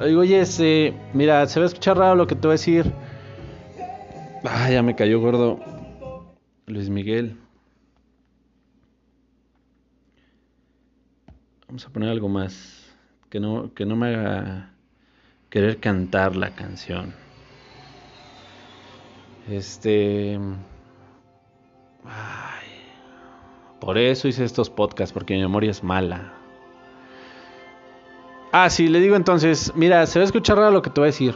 digo, 0.06 0.20
oye, 0.20 0.40
ese, 0.40 0.94
mira, 1.12 1.46
se 1.46 1.58
va 1.58 1.64
a 1.64 1.66
escuchar 1.66 1.98
raro 1.98 2.14
lo 2.14 2.26
que 2.26 2.34
te 2.34 2.42
voy 2.42 2.52
a 2.52 2.52
decir. 2.52 2.92
Ah, 4.44 4.70
ya 4.70 4.82
me 4.82 4.94
cayó 4.94 5.20
gordo. 5.20 5.58
Luis 6.66 6.88
Miguel. 6.88 7.36
Vamos 11.68 11.84
a 11.84 11.90
poner 11.90 12.08
algo 12.08 12.28
más. 12.28 12.86
Que 13.28 13.40
no, 13.40 13.72
que 13.74 13.84
no 13.84 13.94
me 13.94 14.14
haga 14.14 14.70
querer 15.50 15.78
cantar 15.78 16.34
la 16.34 16.54
canción. 16.54 17.14
Este. 19.48 20.38
Ay. 22.04 22.68
Por 23.80 23.98
eso 23.98 24.28
hice 24.28 24.44
estos 24.44 24.70
podcasts, 24.70 25.12
porque 25.12 25.34
mi 25.34 25.40
memoria 25.40 25.70
es 25.70 25.84
mala. 25.84 26.32
Ah, 28.50 28.70
sí, 28.70 28.88
le 28.88 29.00
digo 29.00 29.14
entonces, 29.14 29.72
mira, 29.76 30.06
se 30.06 30.18
va 30.18 30.22
a 30.22 30.26
escuchar 30.26 30.56
raro 30.56 30.70
lo 30.70 30.82
que 30.82 30.88
te 30.88 31.00
voy 31.00 31.08
a 31.08 31.12
decir. 31.12 31.34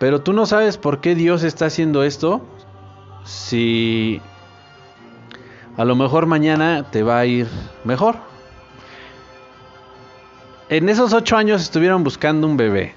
Pero 0.00 0.22
tú 0.22 0.32
no 0.32 0.44
sabes 0.44 0.76
por 0.76 1.00
qué 1.00 1.14
Dios 1.14 1.44
está 1.44 1.66
haciendo 1.66 2.02
esto. 2.02 2.42
Si 3.24 4.20
a 5.78 5.84
lo 5.84 5.94
mejor 5.94 6.26
mañana 6.26 6.90
te 6.90 7.04
va 7.04 7.20
a 7.20 7.26
ir 7.26 7.46
mejor. 7.84 8.16
En 10.68 10.88
esos 10.88 11.12
ocho 11.12 11.36
años 11.36 11.62
estuvieron 11.62 12.02
buscando 12.02 12.48
un 12.48 12.56
bebé. 12.56 12.94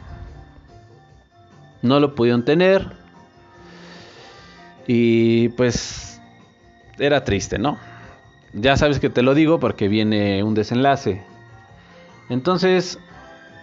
No 1.84 2.00
lo 2.00 2.16
pudieron 2.16 2.44
tener. 2.44 2.88
Y 4.88 5.50
pues 5.50 6.20
era 6.98 7.24
triste, 7.24 7.60
¿no? 7.60 7.78
Ya 8.54 8.76
sabes 8.76 9.00
que 9.00 9.12
te 9.12 9.22
lo 9.22 9.36
digo 9.36 9.60
porque 9.60 9.88
viene 9.88 10.44
un 10.44 10.56
desenlace. 10.56 11.22
Entonces, 12.30 12.98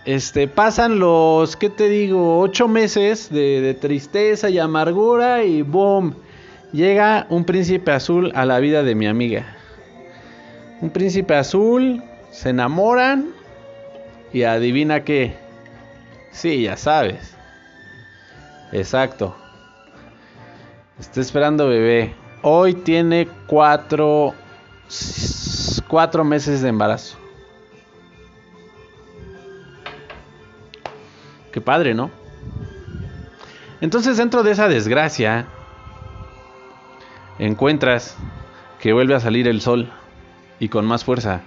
este, 0.04 0.46
pasan 0.46 1.00
los, 1.00 1.56
¿qué 1.56 1.70
te 1.70 1.88
digo? 1.88 2.38
Ocho 2.38 2.68
meses 2.68 3.30
de, 3.30 3.76
tristeza 3.80 4.48
y 4.48 4.60
amargura 4.60 5.42
y 5.42 5.62
¡boom! 5.62 6.14
Llega 6.72 7.26
un 7.30 7.44
príncipe 7.44 7.92
azul 7.92 8.30
a 8.34 8.44
la 8.44 8.58
vida 8.58 8.82
de 8.82 8.94
mi 8.94 9.06
amiga. 9.06 9.56
Un 10.80 10.90
príncipe 10.90 11.34
azul, 11.34 12.02
se 12.30 12.50
enamoran 12.50 13.30
y 14.32 14.42
adivina 14.42 15.02
qué. 15.02 15.34
Sí, 16.30 16.62
ya 16.62 16.76
sabes. 16.76 17.34
Exacto. 18.72 19.34
Está 21.00 21.20
esperando 21.20 21.68
bebé. 21.68 22.14
Hoy 22.42 22.74
tiene 22.74 23.28
cuatro 23.46 24.34
cuatro 25.88 26.24
meses 26.24 26.60
de 26.60 26.68
embarazo. 26.68 27.16
Qué 31.50 31.60
padre, 31.60 31.94
¿no? 31.94 32.10
Entonces 33.80 34.18
dentro 34.18 34.42
de 34.42 34.52
esa 34.52 34.68
desgracia 34.68 35.46
encuentras 37.38 38.16
que 38.80 38.92
vuelve 38.92 39.14
a 39.14 39.20
salir 39.20 39.48
el 39.48 39.60
sol 39.60 39.92
y 40.58 40.68
con 40.68 40.84
más 40.84 41.04
fuerza. 41.04 41.42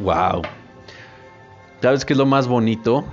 Wow. 0.00 0.42
¿Sabes 1.82 2.04
qué 2.04 2.14
es 2.14 2.18
lo 2.18 2.26
más 2.26 2.48
bonito? 2.48 3.04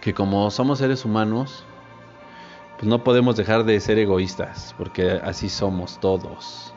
Que 0.00 0.14
como 0.14 0.50
somos 0.50 0.78
seres 0.78 1.04
humanos, 1.04 1.64
pues 2.78 2.88
no 2.88 3.04
podemos 3.04 3.36
dejar 3.36 3.64
de 3.64 3.78
ser 3.80 3.98
egoístas, 3.98 4.74
porque 4.76 5.20
así 5.22 5.48
somos 5.48 6.00
todos. 6.00 6.74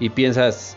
Y 0.00 0.10
piensas, 0.10 0.76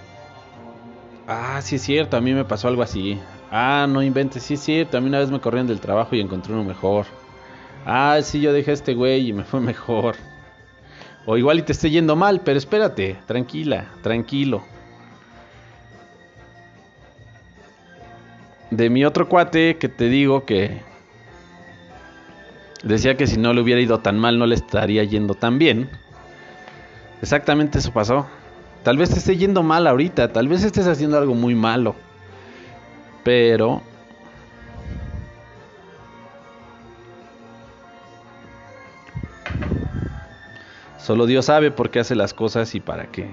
ah, 1.27 1.59
sí 1.61 1.75
es 1.75 1.81
cierto, 1.83 2.17
a 2.17 2.21
mí 2.21 2.33
me 2.33 2.45
pasó 2.45 2.67
algo 2.67 2.81
así. 2.81 3.19
Ah, 3.51 3.85
no 3.87 4.01
inventes, 4.01 4.43
sí 4.43 4.87
a 4.91 4.99
mí 5.01 5.07
una 5.07 5.19
vez 5.19 5.29
me 5.29 5.41
corrieron 5.41 5.67
del 5.67 5.81
trabajo 5.81 6.15
y 6.15 6.21
encontré 6.21 6.53
uno 6.53 6.63
mejor. 6.63 7.05
Ah, 7.85 8.17
sí, 8.23 8.39
yo 8.39 8.53
dejé 8.53 8.71
a 8.71 8.73
este 8.75 8.93
güey 8.93 9.27
y 9.27 9.33
me 9.33 9.43
fue 9.43 9.59
mejor. 9.71 10.15
O 11.25 11.37
igual 11.37 11.59
y 11.59 11.63
te 11.63 11.73
esté 11.73 11.89
yendo 11.89 12.15
mal, 12.15 12.41
pero 12.41 12.57
espérate, 12.57 13.17
tranquila, 13.27 13.91
tranquilo. 14.01 14.63
De 18.71 18.89
mi 18.89 19.03
otro 19.03 19.27
cuate 19.27 19.77
que 19.77 19.89
te 19.89 20.05
digo 20.05 20.45
que 20.45 20.81
Decía 22.83 23.15
que 23.15 23.27
si 23.27 23.37
no 23.37 23.53
le 23.53 23.61
hubiera 23.61 23.79
ido 23.79 23.99
tan 23.99 24.17
mal 24.17 24.39
no 24.39 24.45
le 24.47 24.55
estaría 24.55 25.03
yendo 25.03 25.35
tan 25.35 25.59
bien. 25.59 25.89
Exactamente 27.21 27.77
eso 27.77 27.91
pasó. 27.91 28.25
Tal 28.83 28.97
vez 28.97 29.11
te 29.11 29.19
esté 29.19 29.37
yendo 29.37 29.61
mal 29.61 29.85
ahorita, 29.85 30.29
tal 30.33 30.47
vez 30.47 30.63
estés 30.63 30.87
haciendo 30.87 31.17
algo 31.17 31.35
muy 31.35 31.53
malo. 31.53 31.95
Pero... 33.23 33.81
Solo 40.97 41.25
Dios 41.25 41.45
sabe 41.45 41.71
por 41.71 41.89
qué 41.89 41.99
hace 41.99 42.15
las 42.15 42.33
cosas 42.33 42.73
y 42.75 42.79
para 42.79 43.07
qué. 43.07 43.27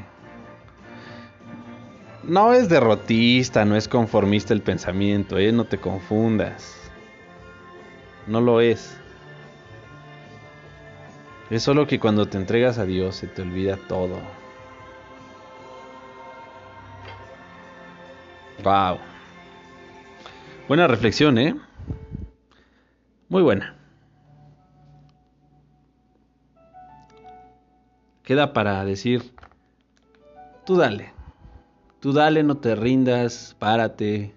No 2.22 2.52
es 2.52 2.68
derrotista, 2.68 3.64
no 3.64 3.76
es 3.76 3.88
conformista 3.88 4.52
el 4.54 4.62
pensamiento, 4.62 5.38
¿eh? 5.38 5.52
no 5.52 5.64
te 5.64 5.78
confundas. 5.78 6.90
No 8.26 8.40
lo 8.40 8.60
es. 8.60 8.96
Es 11.50 11.62
solo 11.62 11.86
que 11.86 11.98
cuando 11.98 12.26
te 12.26 12.36
entregas 12.36 12.78
a 12.78 12.84
Dios 12.84 13.16
se 13.16 13.26
te 13.26 13.42
olvida 13.42 13.78
todo. 13.88 14.18
Wow. 18.62 18.98
Buena 20.68 20.86
reflexión, 20.86 21.38
¿eh? 21.38 21.58
Muy 23.30 23.40
buena. 23.40 23.74
Queda 28.22 28.52
para 28.52 28.84
decir, 28.84 29.32
tú 30.66 30.76
dale, 30.76 31.14
tú 32.00 32.12
dale, 32.12 32.42
no 32.42 32.58
te 32.58 32.74
rindas, 32.74 33.56
párate, 33.58 34.34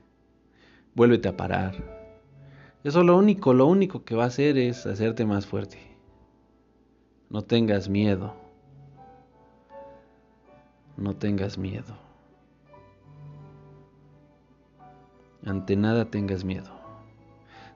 vuélvete 0.96 1.28
a 1.28 1.36
parar. 1.36 1.74
Eso 2.86 3.04
lo 3.04 3.18
único, 3.18 3.54
lo 3.54 3.66
único 3.66 4.06
que 4.06 4.16
va 4.16 4.24
a 4.24 4.28
hacer 4.28 4.58
es 4.58 4.86
hacerte 4.86 5.26
más 5.26 5.46
fuerte. 5.46 5.80
No 7.30 7.42
tengas 7.42 7.90
miedo. 7.90 8.34
No 10.96 11.14
tengas 11.18 11.58
miedo. 11.58 12.11
Ante 15.46 15.76
nada 15.76 16.06
tengas 16.06 16.44
miedo. 16.44 16.70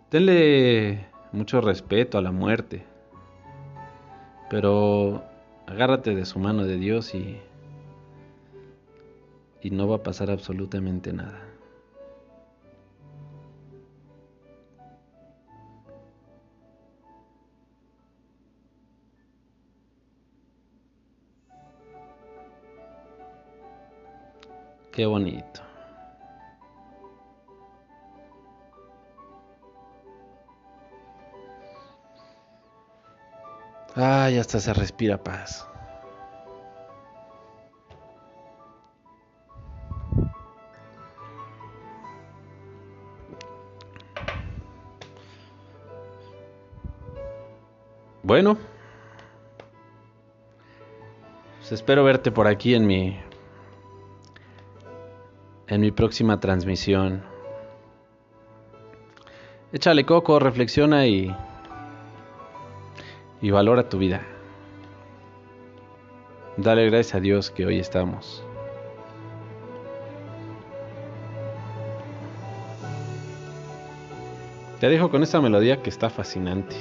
Tenle 0.09 1.07
mucho 1.31 1.61
respeto 1.61 2.17
a 2.17 2.21
la 2.21 2.31
muerte. 2.31 2.85
Pero 4.49 5.23
agárrate 5.67 6.13
de 6.15 6.25
su 6.25 6.39
mano 6.39 6.63
de 6.65 6.77
Dios 6.77 7.15
y 7.15 7.39
y 9.65 9.71
no 9.71 9.87
va 9.87 9.95
a 9.95 10.03
pasar 10.03 10.29
absolutamente 10.29 11.11
nada. 11.11 11.41
Qué 24.91 25.07
bonito. 25.07 25.61
Ay, 33.95 34.37
hasta 34.37 34.59
se 34.59 34.73
respira 34.73 35.17
paz. 35.17 35.65
Bueno, 48.21 48.57
pues 51.59 51.71
espero 51.71 52.03
verte 52.03 52.31
por 52.31 52.47
aquí 52.47 52.73
en 52.73 52.85
mi 52.87 53.17
en 55.67 55.81
mi 55.81 55.91
próxima 55.91 56.39
transmisión. 56.39 57.23
Échale 59.71 60.05
coco, 60.05 60.39
reflexiona 60.39 61.05
y 61.07 61.35
y 63.45 63.51
valora 63.51 63.87
tu 63.89 63.99
vida. 63.99 64.23
Dale 66.57 66.89
gracias 66.89 67.13
a 67.13 67.19
Dios 67.19 67.51
que 67.51 67.63
hoy 67.67 67.77
estamos. 67.77 68.43
Te 74.79 74.89
dejo 74.89 75.11
con 75.11 75.21
esta 75.21 75.41
melodía 75.41 75.83
que 75.83 75.91
está 75.91 76.09
fascinante. 76.09 76.75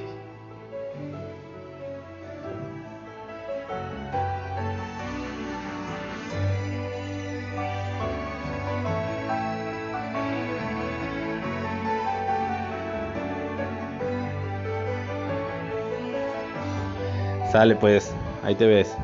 Sale 17.55 17.77
pues, 17.77 18.13
ahí 18.43 18.57
te 18.57 18.67
ves. 18.67 18.97